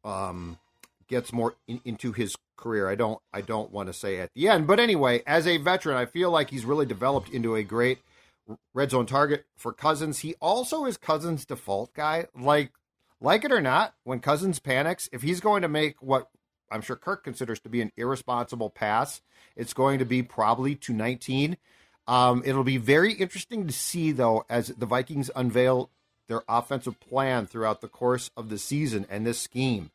um, 0.03 0.57
gets 1.07 1.33
more 1.33 1.55
in, 1.67 1.81
into 1.83 2.13
his 2.13 2.35
career. 2.55 2.87
I 2.87 2.95
don't 2.95 3.19
I 3.33 3.41
don't 3.41 3.71
want 3.71 3.87
to 3.87 3.93
say 3.93 4.19
at 4.19 4.33
the 4.33 4.47
end, 4.47 4.65
but 4.65 4.79
anyway, 4.79 5.23
as 5.27 5.45
a 5.45 5.57
veteran, 5.57 5.97
I 5.97 6.05
feel 6.05 6.31
like 6.31 6.49
he's 6.49 6.65
really 6.65 6.85
developed 6.85 7.29
into 7.29 7.55
a 7.55 7.63
great 7.63 7.99
red 8.73 8.91
zone 8.91 9.05
target 9.05 9.45
for 9.57 9.73
Cousins. 9.73 10.19
He 10.19 10.35
also 10.39 10.85
is 10.85 10.97
Cousins' 10.97 11.45
default 11.45 11.93
guy. 11.93 12.27
Like 12.33 12.71
like 13.19 13.45
it 13.45 13.51
or 13.51 13.61
not, 13.61 13.93
when 14.03 14.19
Cousins 14.19 14.59
panics, 14.59 15.07
if 15.11 15.21
he's 15.21 15.41
going 15.41 15.61
to 15.61 15.67
make 15.67 16.01
what 16.01 16.27
I'm 16.71 16.81
sure 16.81 16.95
Kirk 16.95 17.23
considers 17.23 17.59
to 17.61 17.69
be 17.69 17.81
an 17.81 17.91
irresponsible 17.97 18.69
pass. 18.69 19.21
It's 19.55 19.73
going 19.73 19.99
to 19.99 20.05
be 20.05 20.23
probably 20.23 20.75
to 20.75 20.93
19. 20.93 21.57
Um, 22.07 22.41
it'll 22.45 22.63
be 22.63 22.77
very 22.77 23.13
interesting 23.13 23.67
to 23.67 23.73
see, 23.73 24.11
though, 24.11 24.45
as 24.49 24.69
the 24.69 24.85
Vikings 24.85 25.29
unveil 25.35 25.89
their 26.27 26.43
offensive 26.47 26.99
plan 26.99 27.45
throughout 27.45 27.81
the 27.81 27.87
course 27.87 28.31
of 28.37 28.49
the 28.49 28.57
season 28.57 29.05
and 29.09 29.25
this 29.25 29.39
scheme. 29.39 29.91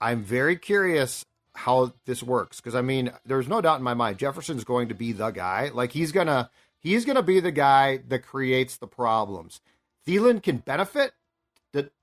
I'm 0.00 0.22
very 0.22 0.56
curious 0.56 1.24
how 1.54 1.92
this 2.06 2.22
works 2.22 2.60
because 2.60 2.74
I 2.74 2.82
mean, 2.82 3.12
there's 3.26 3.48
no 3.48 3.60
doubt 3.60 3.78
in 3.78 3.84
my 3.84 3.94
mind 3.94 4.18
Jefferson's 4.18 4.64
going 4.64 4.88
to 4.88 4.94
be 4.94 5.12
the 5.12 5.30
guy. 5.30 5.70
Like 5.72 5.92
he's 5.92 6.12
gonna 6.12 6.50
he's 6.78 7.04
gonna 7.04 7.22
be 7.22 7.40
the 7.40 7.52
guy 7.52 7.98
that 8.08 8.24
creates 8.24 8.76
the 8.76 8.86
problems. 8.86 9.60
Thielen 10.06 10.42
can 10.42 10.58
benefit. 10.58 11.12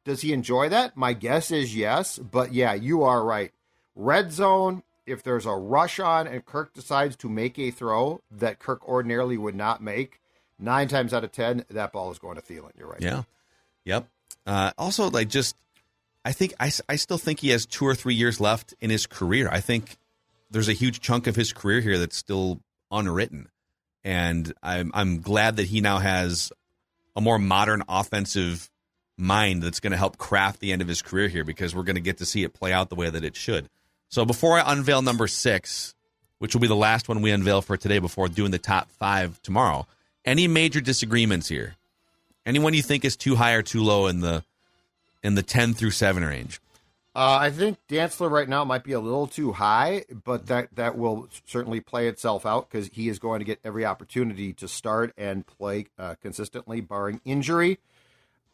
Does 0.06 0.22
he 0.22 0.34
enjoy 0.34 0.70
that? 0.70 0.98
My 0.98 1.14
guess 1.14 1.52
is 1.52 1.76
yes. 1.76 2.18
But 2.18 2.54
yeah, 2.54 2.74
you 2.74 3.04
are 3.04 3.24
right. 3.24 3.52
Red 4.00 4.32
zone, 4.32 4.84
if 5.06 5.24
there's 5.24 5.46
a 5.46 5.52
rush 5.52 6.00
on 6.00 6.26
and 6.26 6.46
Kirk 6.46 6.74
decides 6.74 7.18
to 7.18 7.28
make 7.28 7.60
a 7.60 7.70
throw 7.70 8.22
that 8.32 8.58
Kirk 8.58 8.88
ordinarily 8.88 9.38
would 9.38 9.56
not 9.56 9.84
make, 9.84 10.22
nine 10.58 10.88
times 10.88 11.14
out 11.14 11.26
of 11.26 11.34
ten, 11.34 11.66
that 11.70 11.92
ball 11.92 12.10
is 12.10 12.18
going 12.18 12.36
to 12.36 12.42
Thielen. 12.42 12.72
You're 12.78 12.88
right. 12.88 13.02
Yeah. 13.02 13.24
Yep. 13.84 14.08
Uh, 14.48 14.72
also, 14.78 15.10
like 15.10 15.28
just, 15.28 15.58
I 16.24 16.32
think 16.32 16.54
I, 16.62 16.72
I 16.88 16.96
still 16.96 17.18
think 17.18 17.42
he 17.42 17.50
has 17.50 17.66
two 17.66 17.86
or 17.86 17.94
three 17.94 18.16
years 18.16 18.40
left 18.40 18.74
in 18.80 18.90
his 18.90 19.06
career. 19.06 19.50
I 19.52 19.60
think 19.60 19.98
there's 20.50 20.70
a 20.70 20.74
huge 20.74 21.02
chunk 21.02 21.28
of 21.28 21.36
his 21.36 21.52
career 21.52 21.82
here 21.82 21.98
that's 21.98 22.16
still 22.16 22.62
unwritten, 22.90 23.50
and 24.04 24.54
I'm 24.64 24.92
I'm 24.94 25.20
glad 25.20 25.58
that 25.58 25.68
he 25.68 25.82
now 25.82 25.98
has 26.00 26.54
a 27.18 27.22
more 27.22 27.38
modern 27.38 27.84
offensive 27.90 28.70
mind 29.18 29.62
that's 29.62 29.82
going 29.82 29.92
to 29.92 29.98
help 29.98 30.18
craft 30.18 30.62
the 30.62 30.72
end 30.72 30.82
of 30.82 30.88
his 30.88 31.02
career 31.02 31.28
here 31.28 31.44
because 31.44 31.76
we're 31.76 31.84
going 31.84 31.96
to 31.98 32.02
get 32.02 32.20
to 32.20 32.26
see 32.26 32.44
it 32.44 32.54
play 32.54 32.72
out 32.72 32.90
the 32.90 32.96
way 32.96 33.10
that 33.10 33.26
it 33.26 33.36
should. 33.36 33.70
So 34.10 34.26
before 34.26 34.60
I 34.60 34.74
unveil 34.74 35.04
number 35.04 35.28
six, 35.28 35.94
which 36.40 36.56
will 36.56 36.62
be 36.62 36.68
the 36.68 36.76
last 36.76 37.08
one 37.08 37.22
we 37.22 37.32
unveil 37.32 37.62
for 37.62 37.78
today 37.78 38.00
before 38.00 38.28
doing 38.28 38.50
the 38.50 38.58
top 38.58 38.90
five 38.90 39.40
tomorrow, 39.44 39.86
any 40.26 40.48
major 40.48 40.82
disagreements 40.82 41.48
here? 41.48 41.76
Anyone 42.46 42.74
you 42.74 42.82
think 42.82 43.06
is 43.06 43.16
too 43.16 43.36
high 43.36 43.54
or 43.54 43.62
too 43.62 43.84
low 43.84 44.08
in 44.08 44.22
the 44.22 44.44
in 45.22 45.36
the 45.36 45.44
ten 45.44 45.76
through 45.76 45.92
seven 45.92 46.24
range? 46.24 46.60
Uh, 47.16 47.38
I 47.42 47.52
think 47.52 47.78
Dantzler 47.88 48.32
right 48.32 48.48
now 48.48 48.64
might 48.64 48.84
be 48.84 48.94
a 48.94 49.00
little 49.00 49.28
too 49.28 49.52
high, 49.52 50.06
but 50.24 50.48
that 50.48 50.76
that 50.76 50.98
will 50.98 51.28
certainly 51.46 51.80
play 51.80 52.08
itself 52.08 52.46
out 52.46 52.70
because 52.70 52.88
he 52.88 53.10
is 53.10 53.20
going 53.20 53.40
to 53.40 53.46
get 53.46 53.60
every 53.64 53.86
opportunity 53.86 54.54
to 54.54 54.68
start 54.68 55.14
and 55.18 55.46
play 55.46 55.88
uh, 56.00 56.16
consistently, 56.22 56.82
barring 56.82 57.22
injury. 57.26 57.78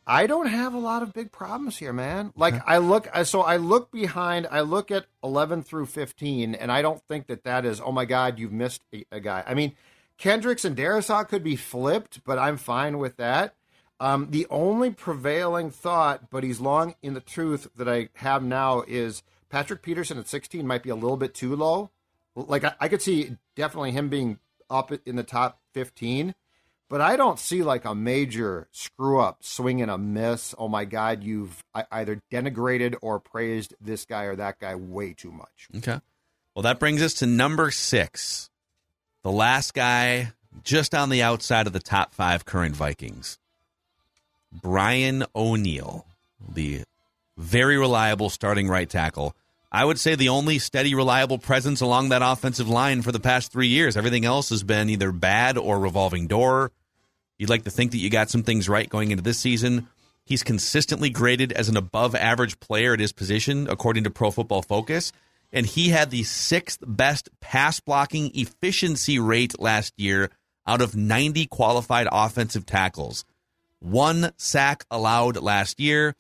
I 0.08 0.28
don't 0.28 0.48
have 0.48 0.74
a 0.74 0.80
lot 0.80 1.02
of 1.02 1.13
big 1.13 1.32
problems 1.32 1.78
here, 1.78 1.94
man. 1.94 2.32
Like 2.36 2.62
I 2.68 2.78
look, 2.78 3.08
so 3.24 3.41
I 3.41 3.58
look 3.58 3.91
behind, 3.91 4.48
I 4.52 4.62
look 4.62 4.91
at 4.91 5.08
11 5.24 5.63
through 5.63 5.88
15, 5.88 6.54
and 6.54 6.72
I 6.72 6.82
don't 6.82 7.02
think 7.08 7.28
that 7.28 7.44
that 7.44 7.65
is, 7.65 7.82
oh 7.82 7.91
my 7.91 8.06
God, 8.06 8.38
you've 8.38 8.52
missed 8.52 8.84
a, 8.94 9.06
a 9.12 9.20
guy. 9.20 9.44
I 9.48 9.56
mean, 9.56 9.74
Kendricks 10.18 10.63
and 10.63 10.78
Darrisaw 10.78 11.28
could 11.28 11.44
be 11.44 11.56
flipped, 11.56 12.24
but 12.24 12.38
I'm 12.38 12.58
fine 12.58 13.00
with 13.00 13.18
that. 13.18 13.56
Um, 14.00 14.28
the 14.30 14.46
only 14.50 14.91
prevailing 14.91 15.72
thought, 15.72 16.30
but 16.30 16.44
he's 16.44 16.60
long 16.60 16.96
in 17.02 17.13
the 17.13 17.22
truth 17.22 17.68
that 17.76 17.89
I 17.89 18.10
have 18.15 18.44
now 18.44 18.84
is 18.88 19.24
Patrick 19.50 19.82
Peterson 19.82 20.20
at 20.20 20.28
16 20.28 20.68
might 20.68 20.84
be 20.84 20.89
a 20.89 20.96
little 20.96 21.18
bit 21.18 21.34
too 21.34 21.56
low. 21.56 21.89
Like 22.36 22.63
I, 22.63 22.76
I 22.80 22.88
could 22.89 23.02
see 23.02 23.38
definitely 23.56 23.91
him 23.91 24.10
being 24.10 24.39
up 24.70 24.91
in 25.06 25.15
the 25.15 25.24
top 25.24 25.62
15. 25.74 26.36
But 26.88 27.02
I 27.02 27.15
don't 27.15 27.39
see 27.39 27.63
like 27.63 27.86
a 27.86 27.95
major 27.95 28.67
screw 28.71 29.19
up, 29.19 29.43
swing 29.43 29.82
and 29.82 29.89
a 29.89 29.98
miss. 29.98 30.54
Oh 30.58 30.67
my 30.67 30.86
God, 30.86 31.24
you've 31.24 31.63
either 31.91 32.21
denigrated 32.32 32.95
or 33.02 33.19
praised 33.19 33.74
this 33.82 34.06
guy 34.06 34.24
or 34.24 34.36
that 34.36 34.60
guy 34.60 34.76
way 34.76 35.13
too 35.13 35.32
much. 35.32 35.67
Okay. 35.78 36.00
Well, 36.54 36.63
that 36.63 36.80
brings 36.80 37.02
us 37.02 37.15
to 37.15 37.26
number 37.26 37.71
six, 37.71 38.50
the 39.24 39.32
last 39.32 39.74
guy 39.74 40.32
just 40.63 40.95
on 40.95 41.10
the 41.10 41.21
outside 41.21 41.67
of 41.67 41.74
the 41.74 41.80
top 41.80 42.13
five 42.13 42.45
current 42.45 42.76
Vikings, 42.76 43.38
Brian 44.52 45.26
O'Neill, 45.36 46.06
the 46.54 46.84
very 47.38 47.78
reliable 47.78 48.30
starting 48.30 48.67
right 48.67 48.89
tackle. 48.89 49.36
I 49.76 49.84
would 49.84 50.00
say 50.00 50.16
the 50.16 50.30
only 50.30 50.58
steady, 50.58 50.96
reliable 50.96 51.38
presence 51.38 51.82
along 51.82 52.08
that 52.08 52.22
offensive 52.24 52.70
line 52.70 53.02
for 53.02 53.12
the 53.12 53.20
past 53.20 53.52
three 53.52 53.68
years. 53.68 53.98
Everything 53.98 54.24
else 54.24 54.48
has 54.48 54.64
been 54.64 54.90
either 54.90 55.12
bad 55.12 55.58
or 55.58 55.78
revolving 55.78 56.28
door. 56.28 56.72
You'd 57.38 57.50
like 57.50 57.66
to 57.66 57.70
think 57.70 57.92
that 57.92 57.98
you 57.98 58.10
got 58.10 58.30
some 58.30 58.42
things 58.42 58.70
right 58.70 58.90
going 58.90 59.12
into 59.12 59.22
this 59.22 59.38
season. 59.38 59.90
He's 60.24 60.44
consistently 60.44 61.10
graded 61.10 61.52
as 61.52 61.68
an 61.68 61.76
above 61.76 62.16
average 62.16 62.58
player 62.62 62.94
at 62.94 63.02
his 63.02 63.12
position, 63.12 63.68
according 63.70 64.06
to 64.06 64.10
Pro 64.10 64.32
Football 64.32 64.62
Focus. 64.62 65.12
And 65.52 65.66
he 65.66 65.90
had 65.90 66.10
the 66.10 66.24
sixth 66.24 66.80
best 66.88 67.28
pass 67.42 67.82
blocking 67.82 68.32
efficiency 68.34 69.20
rate 69.20 69.60
last 69.60 69.94
year 69.98 70.30
out 70.66 70.80
of 70.80 70.96
90 70.96 71.48
qualified 71.48 72.08
offensive 72.10 72.66
tackles. 72.66 73.26
One 73.80 74.32
sack 74.38 74.86
allowed 74.90 75.36
last 75.36 75.82
year 75.82 76.16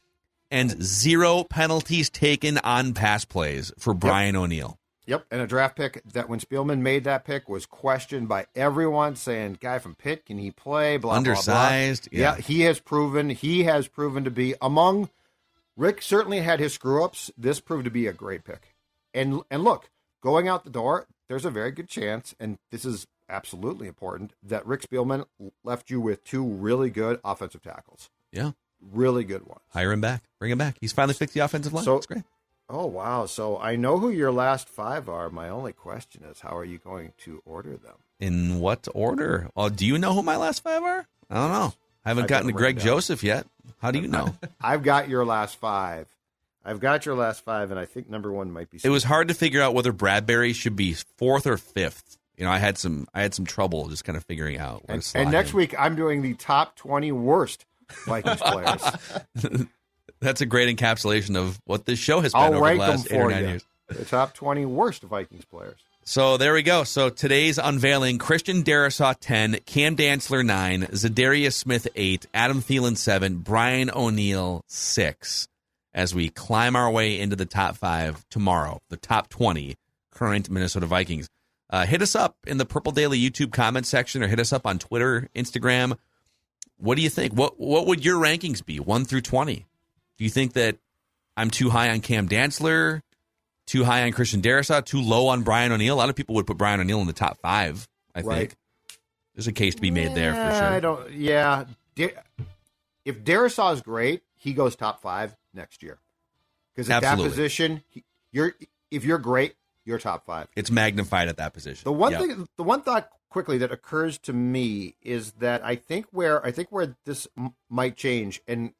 and 0.55 0.81
zero 0.81 1.43
penalties 1.43 2.09
taken 2.09 2.57
on 2.59 2.93
pass 2.93 3.25
plays 3.25 3.73
for 3.77 3.93
Brian 3.93 4.35
yep. 4.35 4.43
O'Neill. 4.43 4.79
Yep, 5.05 5.25
and 5.29 5.41
a 5.41 5.47
draft 5.47 5.75
pick 5.75 6.01
that 6.13 6.29
when 6.29 6.39
Spielman 6.39 6.79
made 6.79 7.03
that 7.03 7.25
pick 7.25 7.47
was 7.47 7.65
questioned 7.65 8.27
by 8.27 8.47
everyone, 8.55 9.15
saying, 9.17 9.57
"Guy 9.61 9.77
from 9.79 9.95
Pitt, 9.95 10.25
can 10.25 10.37
he 10.37 10.49
play?" 10.49 10.97
Blah 10.97 11.13
undersized. 11.13 12.09
Blah, 12.09 12.17
blah. 12.17 12.23
Yeah. 12.23 12.35
yeah, 12.37 12.41
he 12.41 12.61
has 12.61 12.79
proven 12.79 13.29
he 13.29 13.65
has 13.65 13.87
proven 13.87 14.23
to 14.23 14.31
be 14.31 14.55
among. 14.61 15.09
Rick 15.75 16.01
certainly 16.01 16.39
had 16.39 16.59
his 16.59 16.73
screw 16.73 17.03
ups. 17.03 17.29
This 17.37 17.59
proved 17.59 17.83
to 17.85 17.91
be 17.91 18.07
a 18.07 18.13
great 18.13 18.45
pick, 18.45 18.73
and 19.13 19.41
and 19.51 19.63
look, 19.63 19.91
going 20.23 20.47
out 20.47 20.63
the 20.63 20.69
door, 20.69 21.05
there's 21.27 21.45
a 21.45 21.51
very 21.51 21.71
good 21.71 21.89
chance, 21.89 22.33
and 22.39 22.57
this 22.71 22.85
is 22.85 23.05
absolutely 23.27 23.87
important 23.87 24.33
that 24.41 24.65
Rick 24.65 24.81
Spielman 24.81 25.25
left 25.63 25.89
you 25.89 25.99
with 25.99 26.23
two 26.23 26.43
really 26.43 26.89
good 26.89 27.19
offensive 27.23 27.61
tackles. 27.61 28.09
Yeah, 28.31 28.51
really 28.91 29.23
good 29.23 29.45
ones. 29.45 29.61
Hire 29.69 29.91
him 29.91 30.01
back. 30.01 30.23
Bring 30.39 30.51
him 30.51 30.57
back. 30.57 30.77
He's 30.79 30.93
finally 30.93 31.13
fixed 31.13 31.33
the 31.33 31.41
offensive 31.41 31.73
line. 31.73 31.83
So, 31.83 31.95
That's 31.95 32.05
great. 32.05 32.23
Oh 32.67 32.87
wow! 32.87 33.27
So 33.27 33.59
I 33.59 33.75
know 33.75 33.99
who 33.99 34.09
your 34.09 34.31
last 34.31 34.67
five 34.67 35.07
are. 35.07 35.29
My 35.29 35.49
only 35.49 35.71
question 35.71 36.23
is, 36.23 36.39
how 36.39 36.57
are 36.57 36.65
you 36.65 36.79
going 36.79 37.13
to 37.19 37.41
order 37.45 37.77
them? 37.77 37.93
In 38.19 38.59
what 38.59 38.87
order? 38.95 39.49
Oh, 39.55 39.69
do 39.69 39.85
you 39.85 39.99
know 39.99 40.13
who 40.13 40.23
my 40.23 40.37
last 40.37 40.63
five 40.63 40.81
are? 40.81 41.05
I 41.29 41.35
don't 41.35 41.51
know. 41.51 41.73
I 42.03 42.09
haven't 42.09 42.23
I 42.25 42.27
gotten 42.27 42.47
to 42.47 42.53
Greg 42.53 42.79
Joseph 42.79 43.23
yet. 43.23 43.45
How 43.81 43.91
do 43.91 43.99
you 43.99 44.07
know? 44.07 44.35
I've 44.61 44.83
got 44.83 45.09
your 45.09 45.25
last 45.25 45.57
five. 45.57 46.07
I've 46.63 46.79
got 46.79 47.05
your 47.05 47.13
last 47.13 47.43
five, 47.43 47.69
and 47.69 47.79
I 47.79 47.85
think 47.85 48.09
number 48.09 48.31
one 48.31 48.51
might 48.51 48.71
be. 48.71 48.79
It 48.83 48.89
was 48.89 49.03
hard 49.03 49.27
to 49.27 49.35
figure 49.35 49.61
out 49.61 49.75
whether 49.75 49.91
Bradbury 49.91 50.53
should 50.53 50.75
be 50.75 50.93
fourth 51.17 51.45
or 51.45 51.57
fifth. 51.57 52.17
You 52.35 52.45
know, 52.45 52.51
I 52.51 52.57
had 52.57 52.79
some, 52.79 53.07
I 53.13 53.21
had 53.21 53.35
some 53.35 53.45
trouble 53.45 53.87
just 53.89 54.03
kind 54.03 54.17
of 54.17 54.25
figuring 54.25 54.57
out. 54.57 54.83
and, 54.87 55.07
and 55.13 55.31
next 55.31 55.51
in. 55.51 55.57
week, 55.57 55.75
I'm 55.77 55.95
doing 55.95 56.23
the 56.23 56.33
top 56.33 56.75
twenty 56.75 57.11
worst 57.11 57.65
Vikings 58.05 58.41
players. 58.41 59.67
That's 60.21 60.41
a 60.41 60.45
great 60.45 60.75
encapsulation 60.75 61.35
of 61.35 61.59
what 61.65 61.85
this 61.85 61.99
show 61.99 62.21
has 62.21 62.33
been 62.33 62.41
I'll 62.41 62.55
over 62.55 62.73
the 62.73 62.79
last 62.79 63.11
eight 63.11 63.17
or 63.17 63.29
nine 63.29 63.43
you. 63.43 63.49
years. 63.49 63.65
The 63.87 64.05
top 64.05 64.33
20 64.33 64.65
worst 64.65 65.03
Vikings 65.03 65.45
players. 65.45 65.79
So 66.03 66.37
there 66.37 66.53
we 66.53 66.61
go. 66.61 66.83
So 66.83 67.09
today's 67.09 67.57
unveiling 67.57 68.19
Christian 68.19 68.63
Darrisaw 68.63 69.15
10, 69.19 69.59
Cam 69.65 69.95
Dantzler 69.95 70.45
9, 70.45 70.83
Za'Darius 70.83 71.53
Smith 71.53 71.87
8, 71.95 72.27
Adam 72.33 72.61
Thielen 72.61 72.95
7, 72.95 73.37
Brian 73.37 73.89
O'Neill 73.93 74.63
6 74.67 75.47
as 75.95 76.13
we 76.13 76.29
climb 76.29 76.75
our 76.75 76.91
way 76.91 77.19
into 77.19 77.35
the 77.35 77.45
top 77.45 77.77
five 77.77 78.23
tomorrow, 78.29 78.79
the 78.89 78.97
top 78.97 79.29
20 79.29 79.75
current 80.11 80.49
Minnesota 80.49 80.85
Vikings. 80.85 81.27
Uh, 81.69 81.85
hit 81.85 82.01
us 82.01 82.15
up 82.15 82.35
in 82.45 82.57
the 82.57 82.65
Purple 82.65 82.91
Daily 82.91 83.19
YouTube 83.19 83.51
comment 83.51 83.87
section 83.87 84.21
or 84.21 84.27
hit 84.27 84.39
us 84.39 84.53
up 84.53 84.67
on 84.67 84.77
Twitter, 84.77 85.29
Instagram. 85.35 85.97
What 86.77 86.95
do 86.95 87.01
you 87.01 87.09
think? 87.09 87.33
What 87.33 87.59
what 87.59 87.87
would 87.87 88.03
your 88.03 88.19
rankings 88.19 88.65
be, 88.65 88.79
1 88.79 89.05
through 89.05 89.21
20? 89.21 89.65
Do 90.17 90.23
you 90.23 90.29
think 90.29 90.53
that 90.53 90.77
I'm 91.37 91.49
too 91.49 91.69
high 91.69 91.89
on 91.89 92.01
Cam 92.01 92.27
Dantzler, 92.27 93.01
too 93.65 93.83
high 93.83 94.03
on 94.03 94.11
Christian 94.11 94.41
Darrisaw, 94.41 94.83
too 94.83 95.01
low 95.01 95.27
on 95.27 95.43
Brian 95.43 95.71
O'Neill? 95.71 95.95
A 95.95 95.97
lot 95.97 96.09
of 96.09 96.15
people 96.15 96.35
would 96.35 96.47
put 96.47 96.57
Brian 96.57 96.79
O'Neill 96.79 97.01
in 97.01 97.07
the 97.07 97.13
top 97.13 97.37
five. 97.41 97.87
I 98.13 98.21
right. 98.21 98.37
think 98.37 98.55
there's 99.35 99.47
a 99.47 99.53
case 99.53 99.75
to 99.75 99.81
be 99.81 99.91
made 99.91 100.09
yeah, 100.09 100.13
there 100.13 100.33
for 100.33 100.55
sure. 100.55 100.63
I 100.63 100.79
don't. 100.79 101.11
Yeah, 101.11 101.65
if 103.05 103.23
Darrisaw 103.23 103.73
is 103.73 103.81
great, 103.81 104.23
he 104.35 104.53
goes 104.53 104.75
top 104.75 105.01
five 105.01 105.35
next 105.53 105.83
year. 105.83 105.99
Because 106.73 106.89
at 106.89 107.03
Absolutely. 107.03 107.23
that 107.23 107.29
position, 107.29 107.83
you're 108.31 108.53
if 108.91 109.05
you're 109.05 109.17
great, 109.17 109.55
you're 109.85 109.99
top 109.99 110.25
five. 110.25 110.47
It's 110.55 110.71
magnified 110.71 111.27
at 111.29 111.37
that 111.37 111.53
position. 111.53 111.83
The 111.85 111.93
one 111.93 112.11
yep. 112.11 112.21
thing, 112.21 112.47
the 112.57 112.63
one 112.63 112.81
thought 112.81 113.09
quickly 113.35 113.57
that 113.57 113.69
occurs 113.69 114.17
to 114.17 114.31
me 114.31 114.95
is 115.01 115.33
that 115.33 115.61
I 115.61 115.75
think 115.75 116.05
where 116.11 116.45
I 116.45 116.51
think 116.51 116.71
where 116.71 116.95
this 117.03 117.27
m- 117.37 117.53
might 117.69 117.97
change, 117.97 118.41
and 118.47 118.71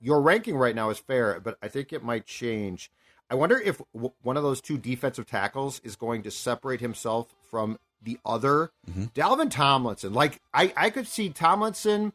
your 0.00 0.22
ranking 0.22 0.56
right 0.56 0.74
now 0.74 0.88
is 0.88 0.98
fair, 0.98 1.38
but 1.40 1.58
I 1.60 1.68
think 1.68 1.92
it 1.92 2.02
might 2.02 2.24
change. 2.24 2.90
I 3.28 3.34
wonder 3.34 3.60
if 3.60 3.82
w- 3.92 4.14
one 4.22 4.38
of 4.38 4.42
those 4.42 4.62
two 4.62 4.78
defensive 4.78 5.26
tackles 5.26 5.82
is 5.84 5.94
going 5.94 6.22
to 6.22 6.30
separate 6.30 6.80
himself 6.80 7.34
from 7.50 7.78
the 8.00 8.18
other. 8.24 8.70
Mm-hmm. 8.90 9.04
Dalvin 9.14 9.50
Tomlinson, 9.50 10.14
like 10.14 10.40
I, 10.54 10.72
I 10.74 10.88
could 10.88 11.06
see 11.06 11.28
Tomlinson, 11.28 12.14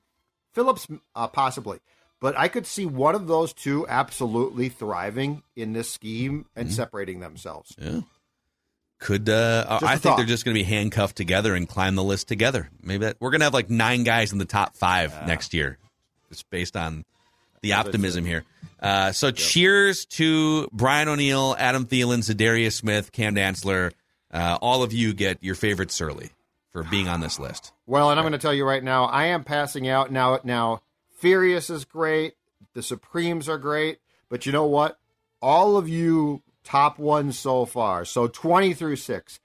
Phillips, 0.52 0.88
uh, 1.14 1.28
possibly, 1.28 1.78
but 2.20 2.36
I 2.36 2.48
could 2.48 2.66
see 2.66 2.88
one 2.88 3.14
of 3.14 3.28
those 3.28 3.54
two 3.54 3.88
absolutely 3.88 4.68
thriving 4.68 5.44
in 5.56 5.74
this 5.74 5.92
scheme 5.92 6.48
and 6.56 6.70
mm-hmm. 6.70 6.76
separating 6.76 7.20
themselves. 7.20 7.76
Yeah. 7.80 8.02
Could 9.04 9.28
uh, 9.28 9.66
I 9.82 9.98
think 9.98 10.02
thought. 10.02 10.16
they're 10.16 10.26
just 10.26 10.46
going 10.46 10.56
to 10.56 10.60
be 10.60 10.64
handcuffed 10.64 11.18
together 11.18 11.56
and 11.56 11.68
climb 11.68 11.96
the 11.96 12.04
list 12.04 12.30
together? 12.30 12.70
Maybe 12.82 13.04
that, 13.04 13.18
we're 13.20 13.32
going 13.32 13.42
to 13.42 13.46
have 13.46 13.54
like 13.54 13.70
nine 13.70 14.06
guys 14.06 14.32
in 14.32 14.38
the 14.38 14.46
top 14.46 14.78
five 14.78 15.12
yeah. 15.12 15.26
next 15.26 15.54
year. 15.54 15.78
It's 16.32 16.44
based 16.44 16.78
on 16.78 17.04
the 17.62 17.74
optimism 17.74 18.24
here. 18.24 18.46
Uh, 18.80 19.12
so 19.12 19.28
yep. 19.28 19.36
cheers 19.36 20.06
to 20.06 20.70
Brian 20.72 21.10
O'Neill, 21.10 21.54
Adam 21.60 21.86
Thielen, 21.86 22.20
Za'Darius 22.20 22.76
Smith, 22.76 23.12
Cam 23.12 23.36
Dantzler. 23.36 23.92
Uh, 24.32 24.58
all 24.62 24.84
of 24.84 24.94
you 24.94 25.14
get 25.14 25.44
your 25.44 25.56
favorite 25.56 25.92
Surly 25.92 26.32
for 26.72 26.84
being 26.84 27.10
on 27.10 27.20
this 27.20 27.38
list. 27.40 27.74
Well, 27.86 28.10
and 28.10 28.18
I'm 28.18 28.24
going 28.24 28.32
to 28.32 28.40
tell 28.40 28.54
you 28.54 28.66
right 28.66 28.84
now, 28.84 29.04
I 29.04 29.26
am 29.26 29.44
passing 29.44 29.90
out 29.90 30.14
now. 30.14 30.40
Now, 30.46 30.82
Furious 31.20 31.70
is 31.70 31.84
great. 31.84 32.36
The 32.74 32.82
Supremes 32.82 33.50
are 33.50 33.58
great. 33.58 34.00
But 34.30 34.46
you 34.46 34.54
know 34.54 34.66
what? 34.66 34.98
All 35.42 35.76
of 35.76 35.90
you 35.90 36.42
top 36.64 37.00
one 37.00 37.32
so 37.32 37.66
far, 37.66 38.06
so 38.06 38.28
20 38.28 38.74
through 38.74 38.96
6, 38.96 39.40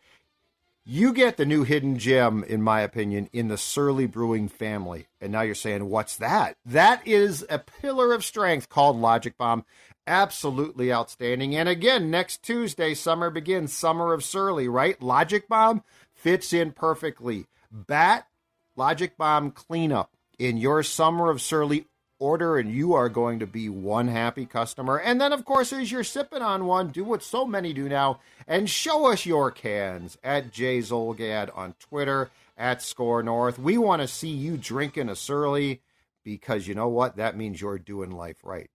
you 0.91 1.13
get 1.13 1.37
the 1.37 1.45
new 1.45 1.65
hidden 1.65 1.99
gem, 1.99 2.43
in 2.45 2.63
my 2.63 2.81
opinion, 2.81 3.29
in 3.31 3.49
the 3.49 3.59
Surly 3.59 4.07
Brewing 4.07 4.49
family. 4.49 5.07
And 5.21 5.31
now 5.31 5.43
you're 5.43 5.55
saying, 5.55 5.91
what's 5.91 6.17
that? 6.17 6.57
That 6.65 7.07
is 7.07 7.45
a 7.51 7.59
pillar 7.59 8.15
of 8.15 8.25
strength 8.25 8.71
called 8.71 8.97
Logic 8.97 9.37
Bomb. 9.37 9.67
Absolutely 10.07 10.91
outstanding. 10.91 11.55
And 11.55 11.69
again, 11.69 12.11
next 12.11 12.43
Tuesday, 12.43 12.95
summer 12.95 13.29
begins. 13.29 13.75
Summer 13.75 14.15
of 14.15 14.25
Surly, 14.25 14.67
right? 14.67 15.01
Logic 15.03 15.47
Bomb 15.47 15.83
fits 16.15 16.55
in 16.55 16.73
perfectly. 16.73 17.45
Bat 17.71 18.27
Logic 18.75 19.15
Bomb 19.19 19.51
cleanup 19.51 20.17
in 20.39 20.57
your 20.57 20.83
Summer 20.83 21.29
of 21.29 21.43
Surly 21.43 21.85
order 22.19 22.59
and 22.59 22.73
you 22.73 22.95
are 22.95 23.09
going 23.09 23.39
to 23.39 23.47
be 23.47 23.69
one 23.69 24.09
happy 24.09 24.47
customer. 24.47 24.99
And 24.99 25.21
then, 25.21 25.33
of 25.33 25.45
course, 25.45 25.73
as 25.73 25.91
you're 25.93 26.05
sipping 26.05 26.43
on 26.43 26.67
one, 26.67 26.89
do 26.89 27.05
what 27.05 27.23
so 27.23 27.47
many 27.47 27.73
do 27.73 27.89
now 27.89 28.21
and 28.47 28.69
show 28.69 29.11
us 29.11 29.27
your 29.27 29.51
cans 29.51 30.19
at 30.25 30.53
Jay 30.53 30.79
Zulgad 30.79 31.57
on 31.57 31.75
Twitter, 31.79 32.31
at 32.57 32.83
SKOR 32.83 33.23
North. 33.23 33.59
We 33.59 33.79
want 33.79 34.03
to 34.03 34.09
see 34.09 34.31
you 34.31 34.57
drinking 34.57 35.09
a 35.09 35.17
Surly 35.17 35.81
because 36.25 36.67
you 36.67 36.75
know 36.75 36.89
what? 36.89 37.17
That 37.17 37.37
means 37.37 37.61
you're 37.61 37.79
doing 37.79 38.11
life 38.11 38.39
right. 38.43 38.69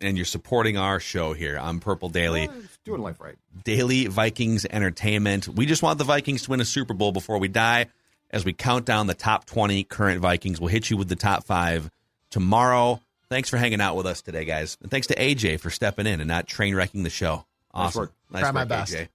And 0.00 0.16
you're 0.16 0.26
supporting 0.26 0.76
our 0.76 1.00
show 1.00 1.32
here 1.32 1.58
on 1.58 1.80
Purple 1.80 2.10
Daily. 2.10 2.48
Well, 2.48 2.56
doing 2.84 3.00
life 3.00 3.20
right. 3.20 3.36
Daily 3.64 4.06
Vikings 4.06 4.66
entertainment. 4.68 5.48
We 5.48 5.64
just 5.64 5.82
want 5.82 5.98
the 5.98 6.04
Vikings 6.04 6.42
to 6.42 6.50
win 6.50 6.60
a 6.60 6.66
Super 6.66 6.92
Bowl 6.94 7.12
before 7.12 7.38
we 7.38 7.48
die. 7.48 7.86
As 8.30 8.44
we 8.44 8.52
count 8.52 8.84
down 8.84 9.06
the 9.06 9.14
top 9.14 9.46
20 9.46 9.84
current 9.84 10.20
Vikings, 10.20 10.60
we'll 10.60 10.68
hit 10.68 10.90
you 10.90 10.96
with 10.96 11.08
the 11.08 11.16
top 11.16 11.44
five 11.44 11.90
tomorrow. 12.30 13.00
Thanks 13.28 13.48
for 13.48 13.56
hanging 13.56 13.80
out 13.80 13.96
with 13.96 14.06
us 14.06 14.22
today, 14.22 14.44
guys. 14.44 14.76
And 14.82 14.90
thanks 14.90 15.08
to 15.08 15.14
AJ 15.16 15.60
for 15.60 15.70
stepping 15.70 16.06
in 16.06 16.20
and 16.20 16.28
not 16.28 16.46
train 16.46 16.74
wrecking 16.74 17.02
the 17.02 17.10
show. 17.10 17.44
Awesome. 17.74 17.82
Nice 17.82 17.96
work. 17.96 18.12
Nice 18.30 18.40
Try 18.40 18.48
work, 18.48 18.54
my 18.54 18.64
best. 18.64 18.92
AJ. 18.94 19.08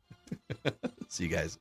See 1.09 1.23
you 1.23 1.29
guys. 1.29 1.57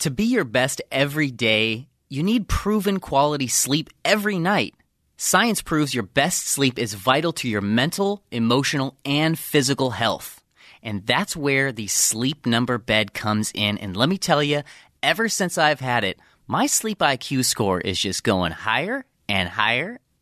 To 0.00 0.10
be 0.10 0.24
your 0.24 0.44
best 0.44 0.80
every 0.90 1.30
day, 1.30 1.88
you 2.08 2.22
need 2.22 2.48
proven 2.48 3.00
quality 3.00 3.48
sleep 3.48 3.90
every 4.04 4.38
night. 4.38 4.74
Science 5.16 5.60
proves 5.60 5.92
your 5.92 6.04
best 6.04 6.46
sleep 6.46 6.78
is 6.78 6.94
vital 6.94 7.32
to 7.34 7.48
your 7.48 7.60
mental, 7.60 8.22
emotional, 8.30 8.96
and 9.04 9.38
physical 9.38 9.90
health. 9.90 10.42
And 10.82 11.04
that's 11.06 11.36
where 11.36 11.72
the 11.72 11.88
sleep 11.88 12.46
number 12.46 12.78
bed 12.78 13.12
comes 13.12 13.52
in. 13.54 13.76
And 13.76 13.94
let 13.94 14.08
me 14.08 14.16
tell 14.16 14.42
you, 14.42 14.62
ever 15.02 15.28
since 15.28 15.58
I've 15.58 15.80
had 15.80 16.04
it, 16.04 16.18
My 16.50 16.66
sleep 16.66 16.98
IQ 16.98 17.44
score 17.44 17.80
is 17.80 18.00
just 18.00 18.24
going 18.24 18.50
higher 18.50 19.04
and 19.28 19.48
higher. 19.48 20.00